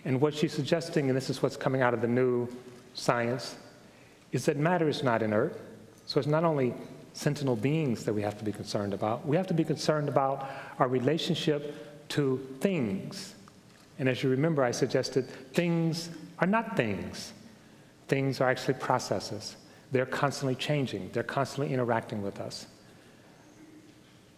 And 0.06 0.20
what 0.20 0.34
she's 0.34 0.54
suggesting, 0.54 1.10
and 1.10 1.18
this 1.18 1.30
is 1.30 1.44
what's 1.44 1.58
coming 1.58 1.82
out 1.82 1.94
of 1.94 2.02
the 2.02 2.08
new 2.08 2.48
science, 2.94 3.56
is 4.32 4.46
that 4.46 4.58
matter 4.58 4.90
is 4.90 5.04
not 5.04 5.22
inert. 5.22 5.60
So 6.06 6.20
it's 6.20 6.28
not 6.28 6.44
only 6.44 6.74
sentinel 7.14 7.56
beings 7.56 8.04
that 8.06 8.14
we 8.14 8.22
have 8.22 8.38
to 8.38 8.44
be 8.44 8.52
concerned 8.52 8.94
about, 8.94 9.26
we 9.28 9.36
have 9.38 9.48
to 9.48 9.54
be 9.54 9.64
concerned 9.64 10.10
about 10.10 10.50
our 10.80 10.88
relationship 10.88 12.10
to 12.10 12.46
things. 12.60 13.36
And 14.00 14.10
as 14.10 14.24
you 14.24 14.30
remember, 14.30 14.64
I 14.64 14.72
suggested 14.72 15.30
things 15.54 16.10
are 16.40 16.48
not 16.48 16.76
things, 16.76 17.34
things 18.08 18.42
are 18.42 18.50
actually 18.50 18.74
processes. 18.76 19.56
They're 19.92 20.06
constantly 20.06 20.56
changing, 20.56 21.10
they're 21.14 21.24
constantly 21.24 21.74
interacting 21.74 22.22
with 22.22 22.40
us. 22.40 22.68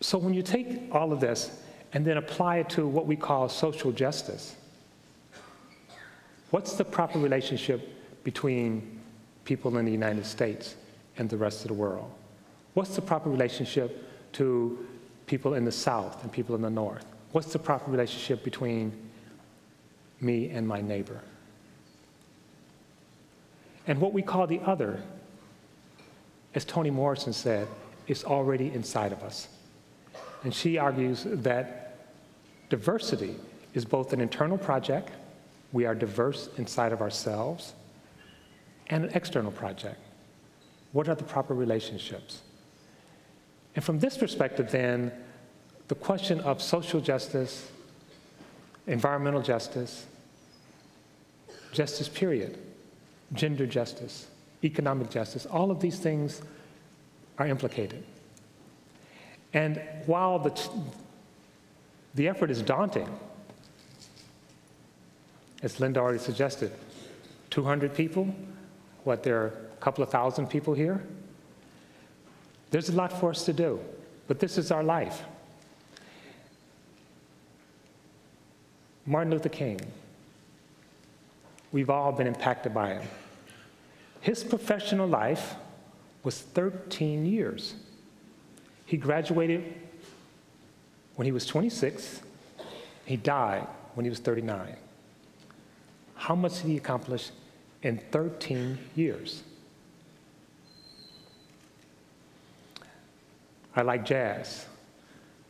So 0.01 0.17
when 0.17 0.33
you 0.33 0.41
take 0.41 0.89
all 0.91 1.13
of 1.13 1.19
this 1.19 1.61
and 1.93 2.05
then 2.05 2.17
apply 2.17 2.57
it 2.57 2.69
to 2.71 2.87
what 2.87 3.05
we 3.05 3.15
call 3.15 3.47
social 3.47 3.91
justice, 3.91 4.55
What's 6.53 6.73
the 6.73 6.85
proper 6.85 7.17
relationship 7.17 8.23
between 8.23 8.99
people 9.43 9.75
in 9.79 9.85
the 9.85 9.91
United 9.91 10.23
States 10.23 10.75
and 11.17 11.27
the 11.27 11.35
rest 11.35 11.63
of 11.63 11.69
the 11.69 11.73
world? 11.73 12.11
What's 12.75 12.95
the 12.95 13.01
proper 13.01 13.31
relationship 13.31 14.07
to 14.33 14.85
people 15.25 15.55
in 15.55 15.65
the 15.65 15.71
South 15.71 16.21
and 16.21 16.31
people 16.31 16.53
in 16.53 16.61
the 16.61 16.69
North? 16.69 17.05
What's 17.31 17.51
the 17.51 17.57
proper 17.57 17.89
relationship 17.89 18.43
between 18.43 18.91
me 20.21 20.51
and 20.51 20.67
my 20.67 20.79
neighbor? 20.79 21.21
And 23.87 23.99
what 23.99 24.13
we 24.13 24.21
call 24.21 24.45
the 24.45 24.59
other, 24.59 25.01
as 26.53 26.65
Toni 26.65 26.91
Morrison 26.91 27.33
said, 27.33 27.67
is 28.05 28.23
already 28.23 28.71
inside 28.71 29.11
of 29.11 29.23
us. 29.23 29.47
And 30.43 30.53
she 30.53 30.77
argues 30.77 31.25
that 31.25 31.97
diversity 32.69 33.37
is 33.73 33.85
both 33.85 34.13
an 34.13 34.21
internal 34.21 34.59
project 34.59 35.09
we 35.73 35.85
are 35.85 35.95
diverse 35.95 36.47
inside 36.57 36.93
of 36.93 37.01
ourselves 37.01 37.73
and 38.87 39.03
an 39.05 39.11
external 39.13 39.51
project. 39.51 39.99
What 40.93 41.09
are 41.09 41.15
the 41.15 41.23
proper 41.23 41.53
relationships? 41.53 42.43
And 43.75 43.83
from 43.83 43.99
this 43.99 44.17
perspective, 44.17 44.71
then, 44.71 45.11
the 45.87 45.95
question 45.95 46.39
of 46.41 46.61
social 46.61 47.01
justice, 47.01 47.71
environmental 48.85 49.41
justice, 49.41 50.05
justice, 51.71 52.07
period, 52.07 52.59
gender 53.33 53.65
justice, 53.65 54.27
economic 54.63 55.09
justice, 55.09 55.47
all 55.47 55.71
of 55.71 55.79
these 55.79 55.97
things 55.97 56.41
are 57.39 57.47
implicated. 57.47 58.03
And 59.53 59.81
while 60.05 60.37
the, 60.37 60.69
the 62.13 62.27
effort 62.27 62.51
is 62.51 62.61
daunting, 62.61 63.09
as 65.63 65.79
Linda 65.79 65.99
already 66.01 66.19
suggested, 66.19 66.71
200 67.49 67.95
people, 67.95 68.35
what, 69.05 69.23
there 69.23 69.41
are 69.41 69.47
a 69.47 69.81
couple 69.81 70.03
of 70.03 70.09
thousand 70.09 70.47
people 70.47 70.73
here? 70.73 71.01
There's 72.69 72.89
a 72.89 72.91
lot 72.91 73.17
for 73.19 73.29
us 73.29 73.45
to 73.45 73.53
do, 73.53 73.79
but 74.27 74.39
this 74.39 74.57
is 74.57 74.71
our 74.71 74.83
life. 74.83 75.23
Martin 79.05 79.31
Luther 79.31 79.49
King, 79.49 79.79
we've 81.71 81.89
all 81.89 82.11
been 82.11 82.27
impacted 82.27 82.73
by 82.73 82.95
him. 82.95 83.03
His 84.21 84.43
professional 84.43 85.07
life 85.07 85.55
was 86.23 86.39
13 86.39 87.25
years. 87.25 87.75
He 88.85 88.97
graduated 88.97 89.73
when 91.15 91.25
he 91.25 91.31
was 91.31 91.45
26, 91.45 92.21
he 93.05 93.17
died 93.17 93.67
when 93.93 94.05
he 94.05 94.09
was 94.09 94.19
39. 94.19 94.77
How 96.23 96.35
much 96.35 96.61
did 96.61 96.67
he 96.67 96.77
accomplish 96.77 97.31
in 97.81 97.97
13 97.97 98.77
years? 98.95 99.43
I 103.75 103.81
like 103.81 104.05
jazz, 104.05 104.65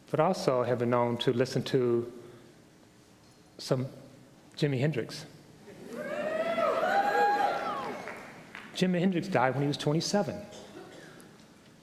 but 0.10 0.20
also 0.20 0.64
have 0.64 0.80
been 0.80 0.90
known 0.90 1.18
to 1.18 1.32
listen 1.32 1.62
to 1.66 2.12
some 3.60 3.86
Jimi 4.58 4.80
Hendrix. 4.80 5.28
Jimi 8.76 9.00
Hendrix 9.00 9.28
died 9.28 9.54
when 9.54 9.62
he 9.62 9.68
was 9.68 9.78
27. 9.78 10.36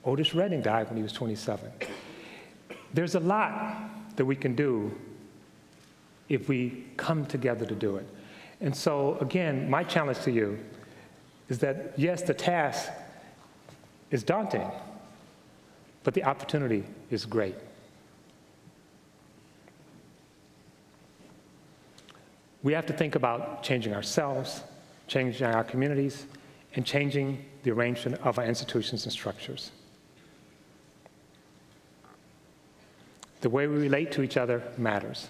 Otis 0.05 0.35
Redding 0.35 0.63
died 0.63 0.89
when 0.89 0.97
he 0.97 1.05
was 1.05 1.13
27. 1.13 1.71
There's 2.93 3.15
a 3.15 3.21
lot 3.21 4.17
that 4.17 4.25
we 4.25 4.35
can 4.35 4.57
do 4.57 4.93
if 6.29 6.49
we 6.49 6.87
come 6.97 7.25
together 7.25 7.65
to 7.65 7.75
do 7.77 7.95
it. 7.95 8.09
And 8.61 8.77
so, 8.77 9.17
again, 9.21 9.71
my 9.71 9.83
challenge 9.85 10.21
to 10.21 10.31
you 10.31 10.59
is 11.49 11.59
that 11.61 11.95
yes, 11.97 12.23
the 12.23 12.35
task 12.35 12.91
is 14.11 14.23
daunting, 14.23 14.71
but 16.05 16.15
the 16.15 16.25
opportunity 16.25 16.85
is 17.11 17.25
great. 17.25 17.55
We 22.63 22.75
have 22.75 22.87
to 22.87 22.93
think 22.93 23.15
about 23.15 23.63
changing 23.63 23.95
ourselves, 23.95 24.63
changing 25.07 25.47
our 25.47 25.65
communities, 25.65 26.27
and 26.75 26.85
changing 26.85 27.45
the 27.63 27.71
arrangement 27.71 28.21
of 28.23 28.39
our 28.39 28.45
institutions 28.45 29.05
and 29.05 29.13
structures. 29.13 29.71
The 33.41 33.49
way 33.49 33.67
we 33.67 33.77
relate 33.77 34.13
to 34.13 34.23
each 34.23 34.37
other 34.37 34.63
matters. 34.77 35.29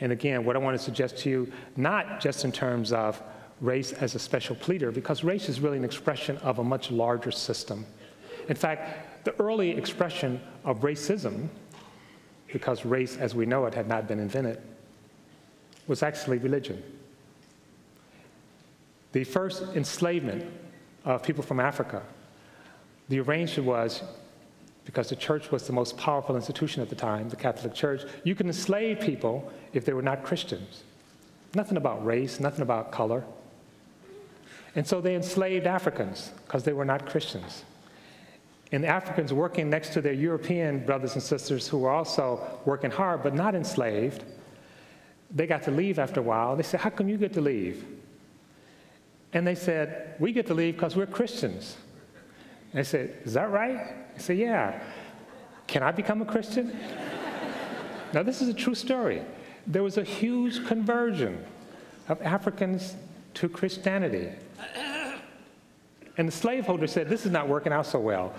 And 0.00 0.12
again, 0.12 0.44
what 0.44 0.56
I 0.56 0.58
want 0.58 0.76
to 0.76 0.82
suggest 0.82 1.18
to 1.18 1.30
you, 1.30 1.52
not 1.76 2.20
just 2.20 2.44
in 2.44 2.52
terms 2.52 2.92
of 2.92 3.22
race 3.60 3.92
as 3.92 4.14
a 4.14 4.18
special 4.18 4.56
pleader, 4.56 4.90
because 4.90 5.22
race 5.22 5.48
is 5.48 5.60
really 5.60 5.76
an 5.76 5.84
expression 5.84 6.36
of 6.38 6.58
a 6.58 6.64
much 6.64 6.90
larger 6.90 7.30
system. 7.30 7.86
In 8.48 8.56
fact, 8.56 9.24
the 9.24 9.34
early 9.40 9.70
expression 9.70 10.40
of 10.64 10.80
racism, 10.80 11.48
because 12.52 12.84
race 12.84 13.16
as 13.16 13.34
we 13.34 13.46
know 13.46 13.66
it 13.66 13.74
had 13.74 13.88
not 13.88 14.06
been 14.08 14.18
invented, 14.18 14.60
was 15.86 16.02
actually 16.02 16.38
religion. 16.38 16.82
The 19.12 19.24
first 19.24 19.62
enslavement 19.74 20.44
of 21.04 21.22
people 21.22 21.42
from 21.42 21.60
Africa, 21.60 22.02
the 23.08 23.20
arrangement 23.20 23.68
was 23.68 24.02
because 24.84 25.08
the 25.08 25.16
church 25.16 25.50
was 25.50 25.66
the 25.66 25.72
most 25.72 25.96
powerful 25.96 26.36
institution 26.36 26.82
at 26.82 26.88
the 26.88 26.94
time, 26.94 27.28
the 27.28 27.36
Catholic 27.36 27.74
Church, 27.74 28.02
you 28.22 28.34
could 28.34 28.46
enslave 28.46 29.00
people 29.00 29.50
if 29.72 29.84
they 29.84 29.92
were 29.92 30.02
not 30.02 30.22
Christians. 30.22 30.84
Nothing 31.54 31.76
about 31.76 32.04
race, 32.04 32.40
nothing 32.40 32.62
about 32.62 32.92
color. 32.92 33.24
And 34.74 34.86
so 34.86 35.00
they 35.00 35.14
enslaved 35.14 35.66
Africans 35.66 36.32
because 36.44 36.64
they 36.64 36.72
were 36.72 36.84
not 36.84 37.06
Christians. 37.06 37.64
And 38.72 38.82
the 38.82 38.88
Africans 38.88 39.32
working 39.32 39.70
next 39.70 39.92
to 39.92 40.00
their 40.00 40.12
European 40.12 40.84
brothers 40.84 41.14
and 41.14 41.22
sisters 41.22 41.68
who 41.68 41.78
were 41.78 41.90
also 41.90 42.60
working 42.64 42.90
hard 42.90 43.22
but 43.22 43.34
not 43.34 43.54
enslaved, 43.54 44.24
they 45.30 45.46
got 45.46 45.62
to 45.64 45.70
leave 45.70 45.98
after 45.98 46.20
a 46.20 46.22
while. 46.22 46.56
They 46.56 46.62
said, 46.62 46.80
How 46.80 46.90
come 46.90 47.08
you 47.08 47.16
get 47.16 47.32
to 47.34 47.40
leave? 47.40 47.84
And 49.32 49.46
they 49.46 49.54
said, 49.54 50.16
We 50.18 50.32
get 50.32 50.46
to 50.48 50.54
leave 50.54 50.74
because 50.74 50.96
we're 50.96 51.06
Christians. 51.06 51.76
And 52.74 52.80
I 52.80 52.82
said, 52.82 53.14
Is 53.24 53.34
that 53.34 53.52
right? 53.52 53.94
I 54.16 54.18
said, 54.18 54.36
Yeah. 54.36 54.82
Can 55.68 55.84
I 55.84 55.92
become 55.92 56.20
a 56.20 56.24
Christian? 56.24 56.76
now, 58.12 58.24
this 58.24 58.42
is 58.42 58.48
a 58.48 58.54
true 58.54 58.74
story. 58.74 59.22
There 59.66 59.84
was 59.84 59.96
a 59.96 60.02
huge 60.02 60.66
conversion 60.66 61.42
of 62.08 62.20
Africans 62.20 62.96
to 63.34 63.48
Christianity. 63.48 64.32
And 66.18 66.28
the 66.28 66.32
slaveholder 66.32 66.88
said, 66.88 67.08
This 67.08 67.24
is 67.24 67.30
not 67.30 67.48
working 67.48 67.72
out 67.72 67.86
so 67.86 68.00
well. 68.00 68.34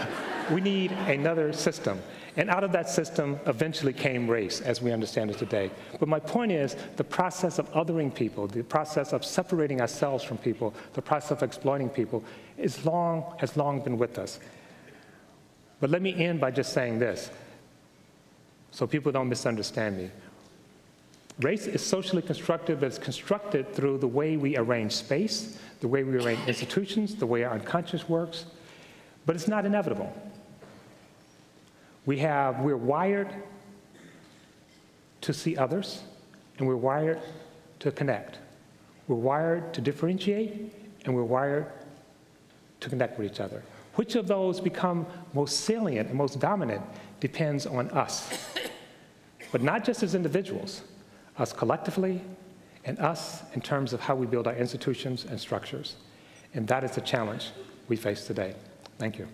we 0.52 0.60
need 0.60 0.92
another 0.92 1.54
system. 1.54 1.98
And 2.38 2.48
out 2.50 2.62
of 2.62 2.70
that 2.70 2.88
system 2.88 3.38
eventually 3.46 3.92
came 3.92 4.30
race, 4.30 4.60
as 4.60 4.80
we 4.80 4.92
understand 4.92 5.32
it 5.32 5.38
today. 5.38 5.72
But 5.98 6.08
my 6.08 6.20
point 6.20 6.52
is 6.52 6.76
the 6.94 7.02
process 7.02 7.58
of 7.58 7.68
othering 7.72 8.14
people, 8.14 8.46
the 8.46 8.62
process 8.62 9.12
of 9.12 9.24
separating 9.24 9.80
ourselves 9.80 10.22
from 10.22 10.38
people, 10.38 10.72
the 10.92 11.02
process 11.02 11.32
of 11.32 11.42
exploiting 11.42 11.88
people 11.88 12.22
is 12.56 12.86
long, 12.86 13.34
has 13.38 13.56
long 13.56 13.80
been 13.80 13.98
with 13.98 14.20
us. 14.20 14.38
But 15.80 15.90
let 15.90 16.00
me 16.00 16.14
end 16.14 16.40
by 16.40 16.52
just 16.52 16.72
saying 16.72 17.00
this 17.00 17.28
so 18.70 18.86
people 18.86 19.10
don't 19.10 19.28
misunderstand 19.28 19.98
me. 19.98 20.10
Race 21.40 21.66
is 21.66 21.84
socially 21.84 22.22
constructed, 22.22 22.78
but 22.78 22.86
it's 22.86 22.98
constructed 22.98 23.74
through 23.74 23.98
the 23.98 24.06
way 24.06 24.36
we 24.36 24.56
arrange 24.56 24.92
space, 24.92 25.58
the 25.80 25.88
way 25.88 26.04
we 26.04 26.16
arrange 26.16 26.46
institutions, 26.46 27.16
the 27.16 27.26
way 27.26 27.42
our 27.42 27.54
unconscious 27.54 28.08
works, 28.08 28.46
but 29.26 29.34
it's 29.34 29.48
not 29.48 29.66
inevitable. 29.66 30.12
We 32.08 32.16
have, 32.20 32.60
we're 32.60 32.78
wired 32.78 33.34
to 35.20 35.34
see 35.34 35.58
others, 35.58 36.04
and 36.56 36.66
we're 36.66 36.74
wired 36.74 37.20
to 37.80 37.92
connect. 37.92 38.38
We're 39.08 39.16
wired 39.16 39.74
to 39.74 39.82
differentiate, 39.82 40.72
and 41.04 41.14
we're 41.14 41.22
wired 41.22 41.66
to 42.80 42.88
connect 42.88 43.18
with 43.18 43.30
each 43.30 43.40
other. 43.40 43.62
Which 43.96 44.14
of 44.14 44.26
those 44.26 44.58
become 44.58 45.04
most 45.34 45.66
salient 45.66 46.08
and 46.08 46.16
most 46.16 46.40
dominant 46.40 46.80
depends 47.20 47.66
on 47.66 47.90
us. 47.90 48.42
But 49.52 49.62
not 49.62 49.84
just 49.84 50.02
as 50.02 50.14
individuals, 50.14 50.84
us 51.36 51.52
collectively, 51.52 52.22
and 52.86 52.98
us 53.00 53.42
in 53.52 53.60
terms 53.60 53.92
of 53.92 54.00
how 54.00 54.14
we 54.14 54.24
build 54.24 54.46
our 54.46 54.56
institutions 54.56 55.26
and 55.26 55.38
structures. 55.38 55.96
And 56.54 56.66
that 56.68 56.84
is 56.84 56.92
the 56.92 57.02
challenge 57.02 57.50
we 57.86 57.96
face 57.96 58.26
today. 58.26 58.54
Thank 58.96 59.18
you. 59.18 59.28